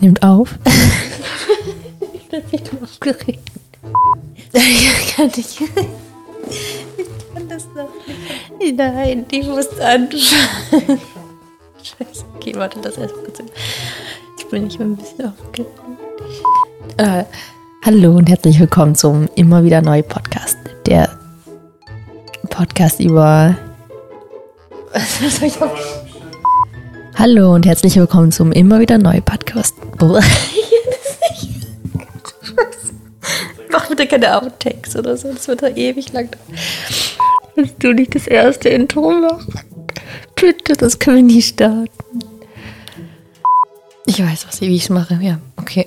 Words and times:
nimmt 0.00 0.22
auf. 0.22 0.54
ich 2.12 2.28
bin 2.28 2.42
nicht 2.50 2.70
aufgeregt. 2.82 3.50
Ich 4.52 5.16
kann 5.16 5.26
nicht. 5.26 5.60
Ich 5.60 7.34
kann 7.34 7.48
das 7.48 7.66
noch 7.74 7.88
nicht. 8.58 8.76
Nein, 8.76 9.26
ich 9.30 9.46
muss 9.46 9.68
anfangen. 9.80 10.10
Scheiße. 11.82 12.24
Okay, 12.36 12.54
warte, 12.56 12.80
das 12.80 12.96
erst 12.96 13.14
kurz. 13.14 13.40
Ich 14.38 14.46
bin 14.48 14.64
nicht 14.64 14.78
mehr 14.78 14.88
ein 14.88 14.96
bisschen 14.96 15.26
aufgeregt. 15.26 15.70
Äh, 16.96 17.24
hallo 17.84 18.16
und 18.16 18.28
herzlich 18.28 18.58
willkommen 18.58 18.94
zum 18.94 19.28
immer 19.34 19.62
wieder 19.62 19.82
neu 19.82 20.02
Podcast. 20.02 20.56
Der 20.86 21.08
Podcast 22.50 23.00
über. 23.00 23.56
Was 24.92 25.36
soll 25.36 25.48
ich 25.48 25.60
auf? 25.60 25.97
Hallo 27.18 27.52
und 27.52 27.66
herzlich 27.66 27.96
willkommen 27.96 28.30
zum 28.30 28.52
immer 28.52 28.78
wieder 28.78 28.96
neu 28.96 29.20
Podcast. 29.20 29.74
Mach 33.72 33.88
bitte 33.88 34.06
keine 34.06 34.36
Outtakes 34.36 34.94
oder 34.94 35.16
so, 35.16 35.32
das 35.32 35.48
wird 35.48 35.62
da 35.62 35.66
ewig 35.66 36.12
lang. 36.12 36.28
Willst 37.56 37.82
du 37.82 37.92
nicht 37.92 38.14
das 38.14 38.28
erste 38.28 38.68
Intro 38.68 39.10
machen? 39.10 39.52
Bitte, 40.36 40.74
das 40.74 41.00
können 41.00 41.16
wir 41.16 41.34
nie 41.34 41.42
starten. 41.42 41.90
Ich 44.06 44.22
weiß, 44.22 44.46
was 44.46 44.60
wie 44.60 44.76
ich 44.76 44.84
es 44.84 44.88
mache. 44.88 45.18
Ja, 45.20 45.40
okay. 45.56 45.84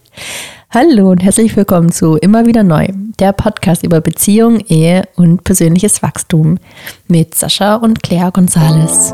Hallo 0.70 1.10
und 1.10 1.22
herzlich 1.22 1.54
willkommen 1.56 1.92
zu 1.92 2.16
Immer 2.16 2.46
wieder 2.46 2.62
neu, 2.62 2.88
der 3.20 3.34
Podcast 3.34 3.84
über 3.84 4.00
Beziehung, 4.00 4.60
Ehe 4.60 5.02
und 5.16 5.44
persönliches 5.44 6.02
Wachstum 6.02 6.58
mit 7.06 7.34
Sascha 7.34 7.74
und 7.74 8.02
Claire 8.02 8.32
Gonzales. 8.32 9.12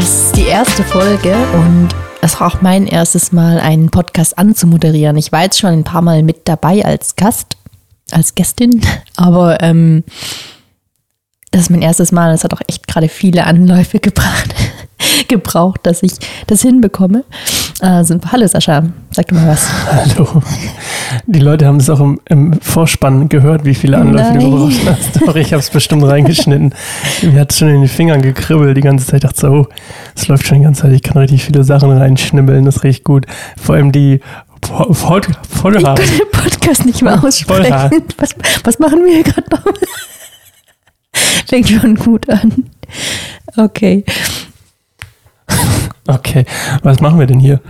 Das 0.00 0.08
ist 0.08 0.36
die 0.36 0.46
erste 0.46 0.82
Folge 0.82 1.36
und 1.52 1.90
es 2.22 2.40
war 2.40 2.46
auch 2.46 2.62
mein 2.62 2.86
erstes 2.86 3.32
Mal, 3.32 3.60
einen 3.60 3.90
Podcast 3.90 4.38
anzumoderieren. 4.38 5.18
Ich 5.18 5.30
war 5.30 5.42
jetzt 5.42 5.58
schon 5.58 5.68
ein 5.74 5.84
paar 5.84 6.00
Mal 6.00 6.22
mit 6.22 6.48
dabei 6.48 6.82
als 6.82 7.16
Gast, 7.16 7.58
als 8.10 8.34
Gästin, 8.34 8.80
aber 9.16 9.62
ähm, 9.62 10.02
das 11.50 11.62
ist 11.62 11.70
mein 11.70 11.82
erstes 11.82 12.12
Mal. 12.12 12.32
Es 12.32 12.44
hat 12.44 12.54
auch 12.54 12.60
echt 12.66 12.86
gerade 12.86 13.08
viele 13.08 13.44
Anläufe 13.44 13.98
gebracht, 13.98 14.54
gebraucht, 15.28 15.80
dass 15.82 16.02
ich 16.02 16.12
das 16.46 16.62
hinbekomme. 16.62 17.24
Also, 17.80 18.18
hallo 18.30 18.46
Sascha, 18.46 18.84
sag 19.10 19.28
du 19.28 19.34
mal 19.34 19.48
was. 19.48 19.68
Hallo. 19.90 20.42
Die 21.26 21.40
Leute 21.40 21.66
haben 21.66 21.78
es 21.78 21.88
auch 21.88 22.00
im, 22.00 22.20
im, 22.26 22.60
Vorspann 22.60 23.28
gehört, 23.28 23.64
wie 23.64 23.74
viele 23.74 23.96
Anläufe 23.96 24.32
Nein. 24.32 24.40
du 24.40 24.50
gebraucht 24.50 24.86
hast. 24.86 25.26
Doch, 25.26 25.34
ich 25.34 25.52
habe 25.52 25.60
es 25.60 25.70
bestimmt 25.70 26.04
reingeschnitten. 26.04 26.74
Mir 27.22 27.40
hat 27.40 27.52
es 27.52 27.58
schon 27.58 27.68
in 27.68 27.80
den 27.80 27.88
Fingern 27.88 28.20
gekribbelt 28.22 28.76
die 28.76 28.82
ganze 28.82 29.06
Zeit. 29.06 29.24
Ich 29.24 29.30
dachte 29.30 29.40
so, 29.40 29.48
oh, 29.48 29.66
es 30.14 30.28
läuft 30.28 30.46
schon 30.46 30.58
die 30.58 30.64
ganze 30.64 30.82
Zeit. 30.82 30.92
Ich 30.92 31.02
kann 31.02 31.16
richtig 31.16 31.44
viele 31.44 31.64
Sachen 31.64 31.90
reinschnibbeln. 31.90 32.66
Das 32.66 32.84
riecht 32.84 33.04
gut. 33.04 33.26
Vor 33.56 33.76
allem 33.76 33.92
die 33.92 34.20
Vollhaar. 34.62 35.98
Ich 35.98 36.06
kann 36.06 36.18
den 36.18 36.30
Podcast 36.32 36.84
nicht 36.84 37.02
mehr 37.02 37.24
aussprechen. 37.24 38.02
Was, 38.18 38.34
was 38.62 38.78
machen 38.78 39.04
wir 39.04 39.14
hier 39.14 39.24
gerade 39.24 39.48
noch? 39.50 39.64
Fängt 41.50 41.68
schon 41.68 41.96
gut 41.96 42.30
an. 42.30 42.70
Okay. 43.56 44.04
Okay, 46.06 46.44
was 46.84 47.00
machen 47.00 47.18
wir 47.18 47.26
denn 47.26 47.40
hier? 47.40 47.60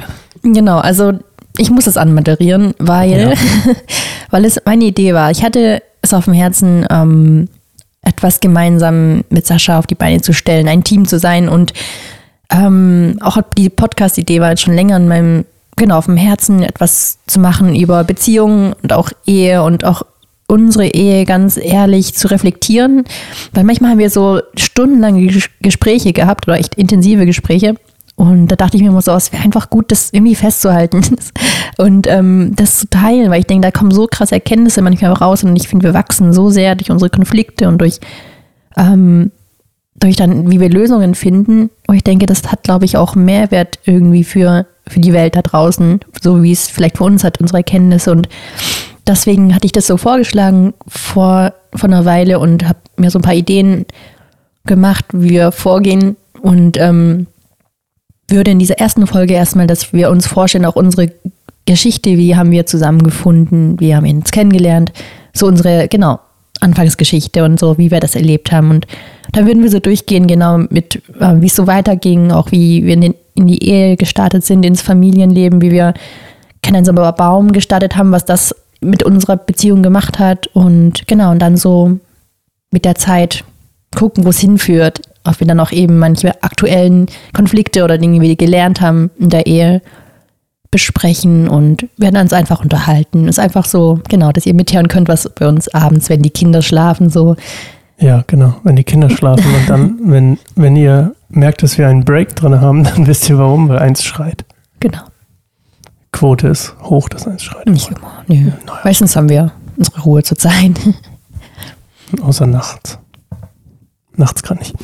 Genau, 0.43 0.81
also 0.81 1.15
ich 1.57 1.71
muss 1.71 1.87
es 1.87 1.97
anmoderieren, 1.97 2.75
weil, 2.79 3.31
ja. 3.31 3.33
weil 4.31 4.45
es 4.45 4.61
meine 4.67 4.85
Idee 4.85 5.15
war. 5.15 5.31
Ich 5.31 5.43
hatte 5.43 5.83
es 6.03 6.13
auf 6.13 6.27
dem 6.27 6.35
Herzen, 6.35 6.87
ähm, 6.91 7.49
etwas 8.03 8.41
gemeinsam 8.41 9.25
mit 9.31 9.47
Sascha 9.47 9.79
auf 9.79 9.87
die 9.87 9.95
Beine 9.95 10.21
zu 10.21 10.35
stellen, 10.35 10.69
ein 10.69 10.85
Team 10.85 11.09
zu 11.09 11.19
sein 11.19 11.49
und 11.49 11.73
ähm, 12.51 13.17
auch 13.23 13.39
die 13.57 13.71
Podcast-Idee 13.71 14.43
war 14.43 14.51
jetzt 14.51 14.61
schon 14.63 14.75
länger 14.75 14.99
in 14.99 15.09
meinem, 15.09 15.47
genau, 15.77 15.97
auf 15.97 16.07
dem 16.07 16.19
Herzen, 16.19 16.63
etwas 16.63 17.19
zu 17.27 17.41
machen 17.41 17.75
über 17.75 18.05
Beziehungen 18.05 18.75
und 18.83 18.93
auch 18.93 19.11
Ehe 19.25 19.63
und 19.63 19.87
auch 19.87 20.03
unsere 20.51 20.87
Ehe 20.87 21.25
ganz 21.25 21.57
ehrlich 21.57 22.15
zu 22.15 22.29
reflektieren. 22.29 23.05
Weil 23.53 23.65
manchmal 23.65 23.93
haben 23.93 23.99
wir 23.99 24.11
so 24.11 24.41
stundenlange 24.57 25.31
Gespräche 25.61 26.13
gehabt 26.13 26.49
oder 26.49 26.59
echt 26.59 26.75
intensive 26.75 27.25
Gespräche. 27.25 27.77
Und 28.17 28.49
da 28.49 28.57
dachte 28.57 28.77
ich 28.77 28.83
mir 28.83 28.91
immer 28.91 29.01
so, 29.01 29.13
es 29.13 29.33
wäre 29.33 29.45
einfach 29.45 29.71
gut, 29.71 29.91
das 29.91 30.11
irgendwie 30.13 30.35
festzuhalten 30.35 31.01
und 31.79 32.07
ähm, 32.07 32.53
das 32.55 32.81
zu 32.81 32.91
teilen, 32.91 33.31
weil 33.31 33.41
ich 33.41 33.47
denke, 33.47 33.67
da 33.67 33.71
kommen 33.71 33.93
so 33.93 34.07
krasse 34.07 34.35
Erkenntnisse 34.35 34.83
manchmal 34.83 35.15
raus 35.15 35.43
und 35.43 35.57
ich 35.57 35.69
finde, 35.69 35.87
wir 35.87 35.95
wachsen 35.95 36.35
so 36.35 36.51
sehr 36.51 36.75
durch 36.75 36.91
unsere 36.91 37.09
Konflikte 37.09 37.67
und 37.67 37.79
durch, 37.79 37.99
ähm, 38.77 39.31
durch 39.95 40.17
dann, 40.17 40.51
wie 40.51 40.61
wir 40.61 40.69
Lösungen 40.69 41.15
finden. 41.15 41.71
Und 41.87 41.95
ich 41.95 42.05
denke, 42.05 42.27
das 42.27 42.43
hat, 42.53 42.63
glaube 42.63 42.85
ich, 42.85 42.99
auch 42.99 43.15
Mehrwert 43.15 43.79
irgendwie 43.87 44.25
für, 44.25 44.67
für 44.87 45.01
die 45.01 45.15
Welt 45.15 45.35
da 45.35 45.41
draußen, 45.41 46.01
so 46.21 46.43
wie 46.43 46.53
es 46.53 46.69
vielleicht 46.69 46.99
für 46.99 47.05
uns 47.05 47.25
hat, 47.25 47.41
unsere 47.41 47.59
Erkenntnisse. 47.59 48.11
Und 48.11 48.29
deswegen 49.11 49.55
hatte 49.55 49.67
ich 49.67 49.73
das 49.73 49.87
so 49.87 49.97
vorgeschlagen 49.97 50.73
vor, 50.87 51.53
vor 51.75 51.89
einer 51.89 52.05
Weile 52.05 52.39
und 52.39 52.67
habe 52.67 52.79
mir 52.97 53.11
so 53.11 53.19
ein 53.19 53.23
paar 53.23 53.35
Ideen 53.35 53.87
gemacht, 54.65 55.05
wie 55.13 55.31
wir 55.31 55.53
vorgehen 55.53 56.17
und 56.41 56.79
ähm, 56.79 57.27
würde 58.29 58.53
in 58.53 58.59
dieser 58.59 58.79
ersten 58.79 59.07
Folge 59.07 59.35
erstmal, 59.35 59.67
dass 59.67 59.93
wir 59.93 60.11
uns 60.11 60.27
vorstellen, 60.27 60.65
auch 60.65 60.77
unsere 60.77 61.11
Geschichte, 61.67 62.17
wie 62.17 62.37
haben 62.37 62.51
wir 62.51 62.67
zusammengefunden, 62.67 63.79
wie 63.81 63.95
haben 63.95 64.05
wir 64.05 64.15
uns 64.15 64.31
kennengelernt, 64.31 64.93
so 65.33 65.47
unsere, 65.47 65.89
genau, 65.89 66.21
Anfangsgeschichte 66.61 67.45
und 67.45 67.59
so, 67.59 67.79
wie 67.79 67.91
wir 67.91 68.01
das 68.01 68.15
erlebt 68.15 68.53
haben. 68.53 68.71
Und 68.71 68.87
dann 69.33 69.47
würden 69.47 69.63
wir 69.63 69.71
so 69.71 69.81
durchgehen, 69.81 70.27
genau 70.27 70.59
mit, 70.59 70.97
äh, 71.19 71.41
wie 71.41 71.47
es 71.47 71.57
so 71.57 71.67
weiterging, 71.67 72.33
auch 72.33 72.53
wie 72.53 72.85
wir 72.85 72.95
in, 72.95 73.01
den, 73.01 73.15
in, 73.35 73.47
die 73.47 73.65
Ehe 73.65 73.97
gestartet 73.97 74.45
sind, 74.45 74.65
ins 74.65 74.83
Familienleben, 74.83 75.63
wie 75.63 75.71
wir 75.71 75.95
gemeinsam 76.63 76.97
Baum 76.97 77.53
gestartet 77.53 77.97
haben, 77.97 78.13
was 78.13 78.25
das 78.25 78.55
mit 78.81 79.03
unserer 79.03 79.37
Beziehung 79.37 79.83
gemacht 79.83 80.19
hat 80.19 80.47
und 80.49 81.07
genau, 81.07 81.31
und 81.31 81.41
dann 81.41 81.57
so 81.57 81.99
mit 82.71 82.85
der 82.85 82.95
Zeit 82.95 83.45
gucken, 83.95 84.25
wo 84.25 84.31
es 84.31 84.39
hinführt, 84.39 85.03
ob 85.25 85.41
wir 85.41 85.47
dann 85.47 85.61
auch 85.61 85.73
eben 85.73 85.99
manche 85.99 86.43
aktuellen 86.43 87.07
Konflikte 87.35 87.85
oder 87.85 87.99
Dinge, 87.99 88.21
die 88.21 88.29
wir 88.29 88.37
gelernt 88.37 88.81
haben 88.81 89.11
in 89.19 89.29
der 89.29 89.47
Ehe, 89.47 89.83
besprechen 90.71 91.49
und 91.49 91.89
werden 91.97 92.21
uns 92.21 92.33
einfach 92.33 92.63
unterhalten. 92.63 93.27
Ist 93.27 93.41
einfach 93.41 93.65
so, 93.65 94.01
genau, 94.09 94.31
dass 94.31 94.47
ihr 94.47 94.55
mithören 94.55 94.89
könnt, 94.89 95.09
was 95.09 95.29
bei 95.29 95.49
uns 95.49 95.69
abends, 95.69 96.09
wenn 96.09 96.23
die 96.23 96.31
Kinder 96.31 96.63
schlafen, 96.63 97.11
so. 97.11 97.37
Ja, 97.99 98.23
genau, 98.27 98.55
wenn 98.63 98.77
die 98.77 98.85
Kinder 98.85 99.11
schlafen 99.11 99.53
und 99.53 99.69
dann, 99.69 99.99
wenn, 100.05 100.39
wenn 100.55 100.77
ihr 100.77 101.15
merkt, 101.29 101.63
dass 101.63 101.77
wir 101.77 101.89
einen 101.89 102.05
Break 102.05 102.37
drin 102.37 102.61
haben, 102.61 102.85
dann 102.85 103.07
wisst 103.07 103.29
ihr 103.29 103.39
warum, 103.39 103.69
weil 103.69 103.81
eins 103.81 104.05
schreit. 104.05 104.45
Genau. 104.79 105.03
Quote 106.13 106.49
ist 106.49 106.75
hoch, 106.83 107.09
dass 107.09 107.27
eins 107.27 107.43
schreit. 107.43 107.69
Nicht 107.69 107.89
immer, 107.89 108.25
nö. 108.27 108.37
Naja. 108.67 108.81
Meistens 108.85 109.17
haben 109.17 109.29
wir 109.29 109.53
unsere 109.77 110.01
Ruhe 110.03 110.23
zur 110.23 110.39
Zeit. 110.39 110.79
Außer 112.23 112.47
nachts. 112.47 112.99
Nachts 114.17 114.43
kann 114.43 114.59
ich. 114.61 114.75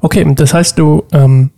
Okay, 0.00 0.26
das 0.34 0.52
heißt 0.52 0.78
du, 0.78 1.04
ähm, 1.12 1.50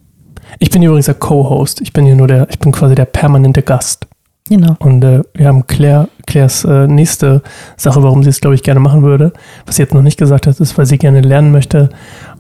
ich 0.58 0.70
bin 0.70 0.82
übrigens 0.82 1.06
der 1.06 1.14
Co-Host. 1.14 1.80
Ich 1.80 1.92
bin 1.92 2.04
hier 2.04 2.14
nur 2.14 2.28
der, 2.28 2.48
ich 2.50 2.58
bin 2.58 2.72
quasi 2.72 2.94
der 2.94 3.06
permanente 3.06 3.62
Gast. 3.62 4.06
Genau. 4.48 4.76
Und 4.78 5.04
äh, 5.04 5.22
wir 5.34 5.48
haben 5.48 5.66
Claire, 5.66 6.08
Claires 6.26 6.64
äh, 6.64 6.86
nächste 6.86 7.42
Sache, 7.76 8.02
warum 8.02 8.22
sie 8.22 8.30
es, 8.30 8.40
glaube 8.40 8.54
ich, 8.54 8.62
gerne 8.62 8.80
machen 8.80 9.02
würde, 9.02 9.32
was 9.66 9.76
sie 9.76 9.82
jetzt 9.82 9.94
noch 9.94 10.02
nicht 10.02 10.18
gesagt 10.18 10.46
hat, 10.46 10.58
ist, 10.58 10.78
weil 10.78 10.86
sie 10.86 10.96
gerne 10.96 11.20
lernen 11.20 11.52
möchte, 11.52 11.90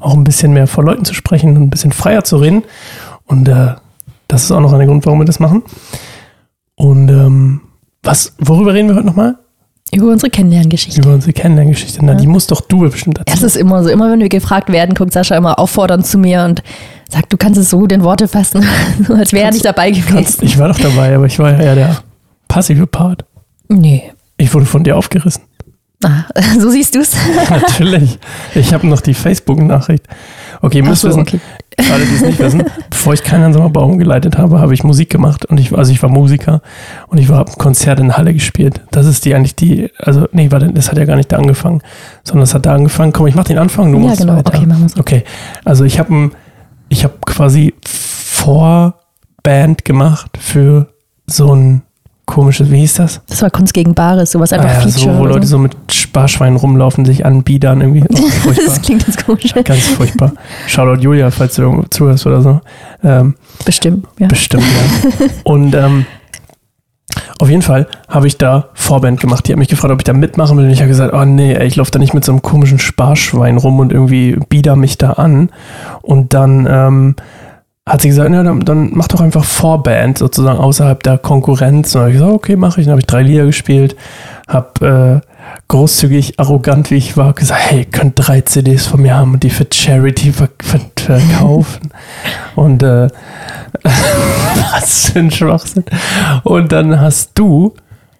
auch 0.00 0.14
ein 0.14 0.24
bisschen 0.24 0.52
mehr 0.52 0.66
vor 0.66 0.84
Leuten 0.84 1.04
zu 1.04 1.12
sprechen 1.12 1.56
und 1.56 1.62
ein 1.64 1.70
bisschen 1.70 1.92
freier 1.92 2.24
zu 2.24 2.38
reden. 2.38 2.64
Und 3.26 3.48
äh, 3.48 3.74
das 4.26 4.44
ist 4.44 4.52
auch 4.52 4.60
noch 4.60 4.72
ein 4.72 4.86
Grund, 4.86 5.04
warum 5.04 5.18
wir 5.18 5.26
das 5.26 5.40
machen. 5.40 5.62
Und 6.78 7.08
ähm, 7.08 7.60
was, 8.02 8.34
worüber 8.38 8.72
reden 8.72 8.88
wir 8.88 8.94
heute 8.94 9.06
nochmal? 9.06 9.36
Über 9.92 10.12
unsere 10.12 10.30
Kennenlerngeschichte. 10.30 11.00
Über 11.00 11.14
unsere 11.14 11.32
Kennenlerngeschichte. 11.32 11.98
Na, 12.02 12.12
ja. 12.12 12.18
die 12.18 12.26
muss 12.26 12.46
doch 12.46 12.60
du 12.60 12.80
bestimmt 12.80 13.18
erzählen. 13.18 13.36
Es 13.36 13.42
ist 13.42 13.56
immer 13.56 13.82
so, 13.82 13.90
immer 13.90 14.10
wenn 14.10 14.20
wir 14.20 14.28
gefragt 14.28 14.70
werden, 14.70 14.94
guckt 14.94 15.12
Sascha 15.12 15.36
immer 15.36 15.58
auffordernd 15.58 16.06
zu 16.06 16.18
mir 16.18 16.44
und 16.44 16.62
sagt, 17.10 17.32
du 17.32 17.36
kannst 17.36 17.58
es 17.58 17.70
so 17.70 17.78
gut 17.78 17.90
in 17.90 18.04
Worte 18.04 18.28
fassen, 18.28 18.64
als 19.08 19.32
wäre 19.32 19.46
er 19.46 19.52
nicht 19.52 19.64
dabei 19.64 19.90
gewesen. 19.90 20.14
Kannst, 20.14 20.42
ich 20.42 20.58
war 20.58 20.68
doch 20.68 20.78
dabei, 20.78 21.16
aber 21.16 21.26
ich 21.26 21.38
war 21.38 21.60
ja 21.60 21.74
der 21.74 22.02
passive 22.46 22.86
Part. 22.86 23.24
Nee. 23.68 24.12
Ich 24.36 24.54
wurde 24.54 24.66
von 24.66 24.84
dir 24.84 24.96
aufgerissen. 24.96 25.42
Ah, 26.04 26.24
so 26.60 26.70
siehst 26.70 26.94
du 26.94 27.00
es. 27.00 27.16
Natürlich. 27.50 28.18
Ich 28.54 28.72
habe 28.72 28.86
noch 28.86 29.00
die 29.00 29.14
Facebook-Nachricht. 29.14 30.06
Okay, 30.60 30.78
ihr 30.78 30.84
müsst 30.84 31.02
so, 31.02 31.08
wissen, 31.08 31.20
okay. 31.20 31.40
alle 31.92 32.04
die 32.04 32.14
es 32.14 32.22
nicht 32.22 32.38
wissen, 32.38 32.64
bevor 32.90 33.14
ich 33.14 33.22
keinen 33.22 33.52
Sommerbaum 33.52 33.98
geleitet 33.98 34.38
habe, 34.38 34.60
habe 34.60 34.74
ich 34.74 34.84
Musik 34.84 35.10
gemacht 35.10 35.44
und 35.44 35.58
ich, 35.58 35.76
also 35.76 35.92
ich 35.92 36.02
war 36.02 36.10
Musiker 36.10 36.62
und 37.08 37.18
ich 37.18 37.28
war 37.28 37.46
ein 37.46 37.52
Konzert 37.58 38.00
in 38.00 38.16
Halle 38.16 38.34
gespielt. 38.34 38.80
Das 38.90 39.06
ist 39.06 39.24
die 39.24 39.34
eigentlich 39.34 39.54
die, 39.54 39.90
also 39.98 40.26
nee, 40.32 40.50
warte, 40.50 40.72
das 40.72 40.90
hat 40.90 40.98
ja 40.98 41.04
gar 41.04 41.16
nicht 41.16 41.32
da 41.32 41.36
angefangen, 41.36 41.82
sondern 42.24 42.44
es 42.44 42.54
hat 42.54 42.66
da 42.66 42.74
angefangen. 42.74 43.12
Komm, 43.12 43.26
ich 43.26 43.34
mach 43.34 43.44
den 43.44 43.58
Anfang, 43.58 43.92
du 43.92 43.98
ja, 43.98 44.08
musst 44.08 44.20
genau. 44.20 44.36
weiter. 44.36 44.54
Okay, 44.54 44.66
machen 44.66 44.82
wir 44.82 44.88
so. 44.88 45.00
Okay, 45.00 45.24
also 45.64 45.84
ich 45.84 45.98
habe 45.98 46.30
ich 46.88 47.04
habe 47.04 47.14
quasi 47.24 47.74
Vorband 47.84 49.84
gemacht 49.84 50.38
für 50.40 50.88
so 51.26 51.54
ein 51.54 51.82
komisches, 52.28 52.70
wie 52.70 52.78
hieß 52.78 52.94
das? 52.94 53.20
Das 53.26 53.42
war 53.42 53.50
Kunst 53.50 53.74
gegen 53.74 53.94
Bares, 53.94 54.30
sowas 54.30 54.52
einfach 54.52 54.68
ah, 54.68 54.74
ja, 54.74 54.80
Feature. 54.80 55.14
So, 55.14 55.18
wo 55.18 55.24
Leute 55.24 55.46
so. 55.46 55.56
so 55.56 55.58
mit 55.58 55.74
Sparschweinen 55.90 56.56
rumlaufen, 56.56 57.04
sich 57.04 57.26
anbiedern 57.26 57.80
irgendwie. 57.80 58.04
Oh, 58.46 58.52
das 58.52 58.80
klingt 58.80 59.04
ganz 59.04 59.16
komisch. 59.16 59.52
Ganz 59.52 59.86
furchtbar. 59.88 60.32
Shoutout 60.66 61.02
Julia, 61.02 61.30
falls 61.30 61.56
du 61.56 61.62
irgendwo 61.62 61.84
zuhörst 61.88 62.26
oder 62.26 62.40
so. 62.40 62.60
Ähm, 63.02 63.34
bestimmt, 63.64 64.06
ja. 64.18 64.28
Bestimmt, 64.28 64.62
ja. 64.62 65.26
Und 65.44 65.74
ähm, 65.74 66.06
auf 67.40 67.48
jeden 67.48 67.62
Fall 67.62 67.86
habe 68.08 68.26
ich 68.26 68.36
da 68.36 68.68
Vorband 68.74 69.20
gemacht. 69.20 69.46
Die 69.46 69.52
hat 69.52 69.58
mich 69.58 69.68
gefragt, 69.68 69.92
ob 69.92 70.00
ich 70.00 70.04
da 70.04 70.12
mitmachen 70.12 70.56
will. 70.56 70.64
Und 70.64 70.70
ich 70.70 70.80
habe 70.80 70.88
gesagt, 70.88 71.12
oh 71.14 71.24
nee, 71.24 71.54
ey, 71.54 71.66
ich 71.66 71.76
laufe 71.76 71.90
da 71.90 71.98
nicht 71.98 72.14
mit 72.14 72.24
so 72.24 72.32
einem 72.32 72.42
komischen 72.42 72.78
Sparschwein 72.78 73.56
rum 73.56 73.78
und 73.78 73.92
irgendwie 73.92 74.38
bieder 74.48 74.76
mich 74.76 74.98
da 74.98 75.12
an. 75.12 75.50
Und 76.02 76.34
dann 76.34 76.66
ähm, 76.70 77.16
hat 77.88 78.02
sie 78.02 78.08
gesagt, 78.08 78.30
ja, 78.30 78.42
dann, 78.42 78.60
dann, 78.60 78.90
mach 78.92 79.08
doch 79.08 79.20
einfach 79.20 79.44
Vorband 79.44 80.18
sozusagen 80.18 80.58
außerhalb 80.58 81.02
der 81.02 81.18
Konkurrenz. 81.18 81.94
Und 81.94 81.94
dann 81.94 82.02
habe 82.02 82.10
ich 82.10 82.18
gesagt, 82.18 82.32
okay, 82.32 82.56
mache 82.56 82.80
ich. 82.80 82.86
Dann 82.86 82.92
habe 82.92 83.00
ich 83.00 83.06
drei 83.06 83.22
Lieder 83.22 83.46
gespielt, 83.46 83.96
habe 84.46 85.22
äh, 85.24 85.28
großzügig, 85.68 86.38
arrogant 86.38 86.90
wie 86.90 86.96
ich 86.96 87.16
war, 87.16 87.32
gesagt, 87.32 87.60
hey, 87.70 87.80
ihr 87.80 87.84
könnt 87.86 88.14
drei 88.16 88.42
CDs 88.42 88.86
von 88.86 89.02
mir 89.02 89.16
haben 89.16 89.34
und 89.34 89.42
die 89.42 89.50
für 89.50 89.66
Charity 89.70 90.32
ver 90.32 90.48
ver 90.60 90.80
verkaufen. 90.96 91.90
und 92.54 92.82
äh, 92.82 93.08
was 94.72 95.10
für 95.10 95.18
ein 95.20 95.30
Schwachsinn. 95.30 95.84
Und 96.44 96.72
dann 96.72 97.00
hast 97.00 97.32
du 97.34 97.74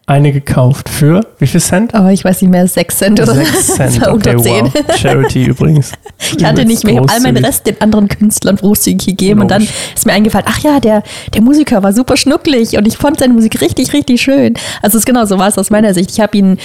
eine 0.09 0.33
gekauft 0.33 0.89
für 0.89 1.21
wie 1.39 1.47
viel 1.47 1.61
Cent? 1.61 1.95
Aber 1.95 2.09
oh, 2.09 2.11
ich 2.11 2.25
weiß 2.25 2.41
nicht 2.43 2.51
mehr, 2.51 2.67
6 2.67 2.97
Cent 2.97 3.21
oder 3.21 3.35
6 3.35 3.67
Cent, 3.67 4.07
okay, 4.09 4.35
wow. 4.37 4.73
Charity 4.97 5.45
übrigens. 5.45 5.93
Ich 6.37 6.45
hatte 6.45 6.65
nicht 6.65 6.85
mehr, 6.85 6.95
ich 6.95 7.01
habe 7.01 7.13
all 7.13 7.21
meinen 7.21 7.45
Rest 7.45 7.67
den 7.67 7.81
anderen 7.81 8.09
Künstlern 8.09 8.57
großzügig 8.57 9.07
gegeben 9.07 9.43
und 9.43 9.51
dann 9.51 9.63
ist 9.95 10.07
mir 10.07 10.13
eingefallen, 10.13 10.47
ach 10.49 10.61
ja, 10.61 10.81
der, 10.81 11.03
der 11.35 11.43
Musiker 11.43 11.83
war 11.83 11.93
super 11.93 12.17
schnucklig 12.17 12.77
und 12.79 12.87
ich 12.89 12.97
fand 12.97 13.19
seine 13.19 13.35
Musik 13.35 13.61
richtig, 13.61 13.93
richtig 13.93 14.21
schön. 14.21 14.55
Also 14.83 14.97
es 14.97 15.03
ist 15.03 15.07
genau 15.07 15.27
so 15.27 15.39
war 15.39 15.49
es 15.49 15.59
aus 15.59 15.71
meiner 15.71 15.93
Sicht. 15.93 16.11
Ich 16.11 16.21
habe 16.21 16.37
ihn 16.37 16.59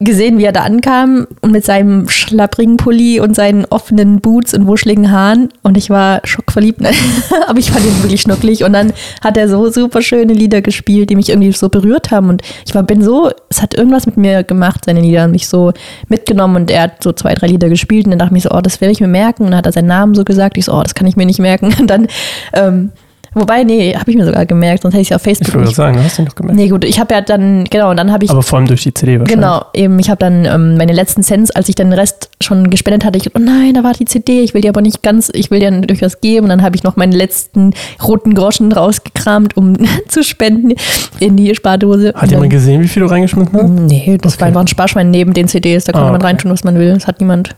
gesehen, 0.00 0.38
wie 0.38 0.44
er 0.44 0.52
da 0.52 0.62
ankam 0.62 1.26
und 1.40 1.52
mit 1.52 1.64
seinem 1.64 2.08
schlapprigen 2.08 2.76
Pulli 2.76 3.20
und 3.20 3.36
seinen 3.36 3.64
offenen 3.66 4.20
Boots 4.20 4.52
und 4.52 4.66
wuscheligen 4.66 5.12
Haaren. 5.12 5.50
Und 5.62 5.76
ich 5.76 5.88
war 5.88 6.20
schockverliebt, 6.24 6.80
ne? 6.80 6.90
aber 7.46 7.58
ich 7.60 7.70
fand 7.70 7.86
ihn 7.86 8.02
wirklich 8.02 8.22
schnucklig. 8.22 8.64
Und 8.64 8.72
dann 8.72 8.92
hat 9.22 9.36
er 9.36 9.48
so 9.48 9.70
super 9.70 10.02
schöne 10.02 10.32
Lieder 10.32 10.62
gespielt, 10.62 11.10
die 11.10 11.16
mich 11.16 11.28
irgendwie 11.28 11.52
so 11.52 11.68
berührt 11.68 12.10
haben. 12.10 12.28
Und 12.28 12.42
ich 12.66 12.74
war, 12.74 12.82
bin 12.82 13.02
so, 13.02 13.30
es 13.48 13.62
hat 13.62 13.74
irgendwas 13.74 14.06
mit 14.06 14.16
mir 14.16 14.42
gemacht, 14.42 14.84
seine 14.84 15.00
Lieder, 15.00 15.24
und 15.24 15.30
mich 15.30 15.46
so 15.48 15.72
mitgenommen. 16.08 16.56
Und 16.56 16.70
er 16.72 16.82
hat 16.82 17.02
so 17.02 17.12
zwei, 17.12 17.34
drei 17.34 17.46
Lieder 17.46 17.68
gespielt. 17.68 18.06
Und 18.06 18.10
dann 18.10 18.18
dachte 18.18 18.30
ich 18.30 18.44
mir 18.44 18.48
so, 18.48 18.56
oh, 18.56 18.60
das 18.60 18.80
will 18.80 18.90
ich 18.90 19.00
mir 19.00 19.08
merken. 19.08 19.44
Und 19.44 19.52
dann 19.52 19.58
hat 19.58 19.66
er 19.66 19.72
seinen 19.72 19.88
Namen 19.88 20.16
so 20.16 20.24
gesagt, 20.24 20.58
ich 20.58 20.64
so, 20.64 20.72
oh, 20.74 20.82
das 20.82 20.96
kann 20.96 21.06
ich 21.06 21.16
mir 21.16 21.26
nicht 21.26 21.38
merken. 21.38 21.72
Und 21.78 21.86
dann 21.88 22.08
ähm, 22.52 22.90
Wobei, 23.34 23.64
nee, 23.64 23.94
habe 23.94 24.10
ich 24.10 24.16
mir 24.16 24.24
sogar 24.24 24.46
gemerkt, 24.46 24.82
sonst 24.82 24.94
hätte 24.94 25.02
ich 25.02 25.10
es 25.10 25.16
auf 25.16 25.22
Facebook. 25.22 25.48
Ich 25.48 25.54
würde 25.54 25.70
sagen, 25.70 26.02
hast 26.02 26.18
du 26.18 26.22
noch 26.22 26.34
gemerkt. 26.34 26.56
Nee, 26.56 26.68
gut, 26.68 26.84
ich 26.84 27.00
habe 27.00 27.14
ja 27.14 27.20
dann, 27.20 27.64
genau, 27.64 27.90
und 27.90 27.96
dann 27.96 28.12
habe 28.12 28.24
ich. 28.24 28.30
Aber 28.30 28.42
vor 28.42 28.58
allem 28.58 28.68
durch 28.68 28.82
die 28.82 28.94
CD 28.94 29.18
wahrscheinlich. 29.18 29.34
Genau, 29.34 29.64
eben, 29.74 29.98
ich 29.98 30.08
habe 30.10 30.18
dann 30.18 30.44
ähm, 30.44 30.76
meine 30.76 30.92
letzten 30.92 31.22
Cents, 31.22 31.50
als 31.50 31.68
ich 31.68 31.74
dann 31.74 31.90
den 31.90 31.98
Rest 31.98 32.30
schon 32.40 32.70
gespendet 32.70 33.04
hatte, 33.04 33.18
ich, 33.18 33.34
oh 33.34 33.38
nein, 33.38 33.74
da 33.74 33.84
war 33.84 33.92
die 33.92 34.04
CD, 34.04 34.40
ich 34.40 34.54
will 34.54 34.60
die 34.60 34.68
aber 34.68 34.82
nicht 34.82 35.02
ganz, 35.02 35.30
ich 35.32 35.50
will 35.50 35.60
dir 35.60 35.70
durchaus 35.70 36.20
geben. 36.20 36.44
Und 36.44 36.50
dann 36.50 36.62
habe 36.62 36.76
ich 36.76 36.82
noch 36.82 36.96
meine 36.96 37.16
letzten 37.16 37.74
roten 38.02 38.34
Groschen 38.34 38.72
rausgekramt, 38.72 39.56
um 39.56 39.76
zu 40.08 40.22
spenden 40.22 40.74
in 41.20 41.36
die 41.36 41.54
Spardose. 41.54 42.12
Hat 42.14 42.30
jemand 42.30 42.50
gesehen, 42.50 42.82
wie 42.82 42.88
viel 42.88 43.02
du 43.02 43.08
reingeschmissen 43.08 43.52
hast? 43.52 43.68
Nee, 43.68 44.18
das 44.20 44.34
okay. 44.34 44.40
war 44.40 44.48
einfach 44.48 44.60
ein 44.60 44.68
Sparschwein 44.68 45.10
neben 45.10 45.32
den 45.32 45.48
CDs, 45.48 45.84
da 45.84 45.92
konnte 45.92 46.08
ah, 46.08 46.12
man 46.12 46.22
reintun, 46.22 46.50
was 46.50 46.64
man 46.64 46.78
will. 46.78 46.92
Das 46.94 47.06
hat 47.06 47.20
niemand, 47.20 47.54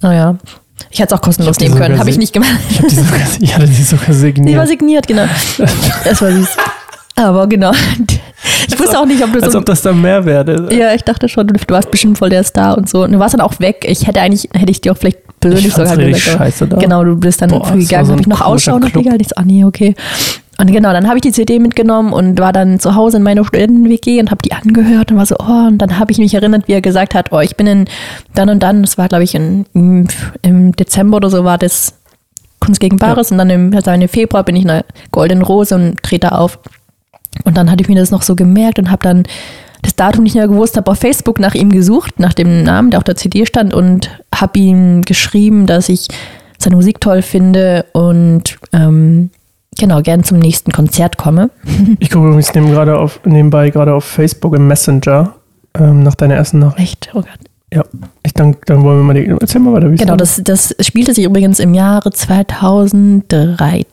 naja. 0.00 0.36
Ich 0.90 1.00
hätte 1.00 1.14
es 1.14 1.18
auch 1.18 1.22
kostenlos 1.22 1.58
nehmen 1.58 1.74
können, 1.76 1.98
habe 1.98 2.10
ich 2.10 2.18
nicht 2.18 2.32
gemacht. 2.32 2.58
Ich, 2.70 2.76
sogar, 2.76 3.20
ich 3.40 3.54
hatte 3.54 3.66
die 3.66 3.82
sogar 3.82 4.12
signiert. 4.12 4.48
Die 4.48 4.56
war 4.56 4.66
signiert, 4.66 5.06
genau. 5.06 5.24
Das 6.04 6.22
war 6.22 6.32
süß. 6.32 6.48
Aber 7.16 7.46
genau. 7.48 7.72
Ich 8.68 8.78
wusste 8.78 8.98
auch 8.98 9.06
nicht, 9.06 9.22
ob 9.22 9.32
du 9.32 9.40
so. 9.40 9.46
Als 9.46 9.56
ob 9.56 9.66
das 9.66 9.82
dann 9.82 10.00
mehr 10.00 10.24
wäre. 10.24 10.72
Ja, 10.72 10.94
ich 10.94 11.02
dachte 11.02 11.28
schon, 11.28 11.48
du 11.48 11.54
warst 11.68 11.90
bestimmt 11.90 12.16
voll 12.16 12.30
der 12.30 12.44
Star 12.44 12.78
und 12.78 12.88
so. 12.88 13.02
Und 13.02 13.12
du 13.12 13.18
warst 13.18 13.34
dann 13.34 13.40
auch 13.40 13.58
weg. 13.58 13.84
Ich 13.88 14.06
hätte 14.06 14.20
eigentlich, 14.20 14.48
hätte 14.54 14.70
ich 14.70 14.80
dir 14.80 14.92
auch 14.92 14.96
vielleicht 14.96 15.18
persönlich 15.40 15.72
sogar 15.72 15.96
gesagt. 15.96 16.38
Scheiße 16.38 16.68
da. 16.68 16.76
Genau, 16.76 17.02
du 17.02 17.16
bist 17.16 17.42
dann 17.42 17.50
Boah, 17.50 17.64
früh 17.64 17.80
gegangen. 17.80 18.06
So 18.06 18.12
habe 18.12 18.20
ich 18.20 18.28
noch 18.28 18.40
Ausschau 18.40 18.78
noch 18.78 18.94
egal. 18.94 19.20
Ich 19.20 19.28
so, 19.28 19.34
ah 19.36 19.42
nee, 19.44 19.64
okay. 19.64 19.94
Und 20.60 20.72
genau, 20.72 20.92
dann 20.92 21.06
habe 21.06 21.18
ich 21.18 21.22
die 21.22 21.30
CD 21.30 21.60
mitgenommen 21.60 22.12
und 22.12 22.40
war 22.40 22.52
dann 22.52 22.80
zu 22.80 22.96
Hause 22.96 23.18
in 23.18 23.22
meiner 23.22 23.44
Studenten-WG 23.44 24.18
und 24.18 24.32
habe 24.32 24.42
die 24.42 24.52
angehört 24.52 25.12
und 25.12 25.16
war 25.16 25.24
so, 25.24 25.36
oh, 25.38 25.66
und 25.68 25.78
dann 25.78 26.00
habe 26.00 26.10
ich 26.10 26.18
mich 26.18 26.34
erinnert, 26.34 26.66
wie 26.66 26.72
er 26.72 26.80
gesagt 26.80 27.14
hat, 27.14 27.30
oh, 27.30 27.38
ich 27.38 27.56
bin 27.56 27.68
in 27.68 27.84
dann 28.34 28.50
und 28.50 28.60
dann, 28.60 28.82
das 28.82 28.98
war 28.98 29.08
glaube 29.08 29.22
ich 29.22 29.36
in, 29.36 29.66
im, 30.42 30.72
Dezember 30.72 31.18
oder 31.18 31.30
so 31.30 31.44
war 31.44 31.58
das 31.58 31.94
Kunst 32.58 32.80
gegen 32.80 32.96
Bares 32.96 33.30
ja. 33.30 33.34
und 33.34 33.38
dann 33.38 33.50
im 33.50 33.72
also 33.72 33.92
im 33.92 34.08
Februar 34.08 34.42
bin 34.42 34.56
ich 34.56 34.62
in 34.62 34.68
der 34.68 34.84
Golden 35.12 35.42
Rose 35.42 35.72
und 35.74 36.02
trete 36.02 36.32
auf. 36.32 36.58
Und 37.44 37.56
dann 37.56 37.70
hatte 37.70 37.82
ich 37.82 37.88
mir 37.88 37.94
das 37.94 38.10
noch 38.10 38.22
so 38.22 38.34
gemerkt 38.34 38.80
und 38.80 38.90
habe 38.90 39.02
dann 39.04 39.24
das 39.82 39.94
Datum 39.94 40.24
nicht 40.24 40.34
mehr 40.34 40.48
gewusst, 40.48 40.76
habe 40.76 40.90
auf 40.90 40.98
Facebook 40.98 41.38
nach 41.38 41.54
ihm 41.54 41.70
gesucht, 41.70 42.18
nach 42.18 42.34
dem 42.34 42.64
Namen, 42.64 42.90
der 42.90 42.98
auf 42.98 43.04
der 43.04 43.14
CD 43.14 43.46
stand 43.46 43.72
und 43.72 44.10
habe 44.34 44.58
ihm 44.58 45.02
geschrieben, 45.02 45.66
dass 45.66 45.88
ich 45.88 46.08
seine 46.58 46.74
Musik 46.74 47.00
toll 47.00 47.22
finde 47.22 47.86
und 47.92 48.58
ähm, 48.72 49.30
genau, 49.78 50.02
gern 50.02 50.24
zum 50.24 50.38
nächsten 50.38 50.72
Konzert 50.72 51.16
komme. 51.16 51.50
Ich 52.00 52.10
gucke 52.10 52.26
übrigens 52.26 52.52
neben 52.54 52.70
gerade 52.70 52.98
auf, 52.98 53.20
nebenbei 53.24 53.70
gerade 53.70 53.94
auf 53.94 54.04
Facebook 54.04 54.54
im 54.54 54.66
Messenger 54.68 55.34
ähm, 55.74 56.02
nach 56.02 56.14
deiner 56.14 56.34
ersten 56.34 56.58
Nachricht. 56.58 57.06
Echt? 57.06 57.10
Oh 57.14 57.20
Gott. 57.20 57.38
Ja, 57.72 57.84
ich 58.22 58.32
denke, 58.32 58.60
dann 58.66 58.82
wollen 58.82 58.98
wir 58.98 59.04
mal 59.04 59.14
die, 59.14 59.26
erzähl 59.26 59.60
mal 59.60 59.74
weiter. 59.74 59.90
Wie 59.90 59.96
genau, 59.96 60.16
das, 60.16 60.40
das 60.42 60.74
spielte 60.80 61.12
sich 61.12 61.24
übrigens 61.24 61.58
im 61.58 61.74
Jahre 61.74 62.10
2003, 62.10 63.84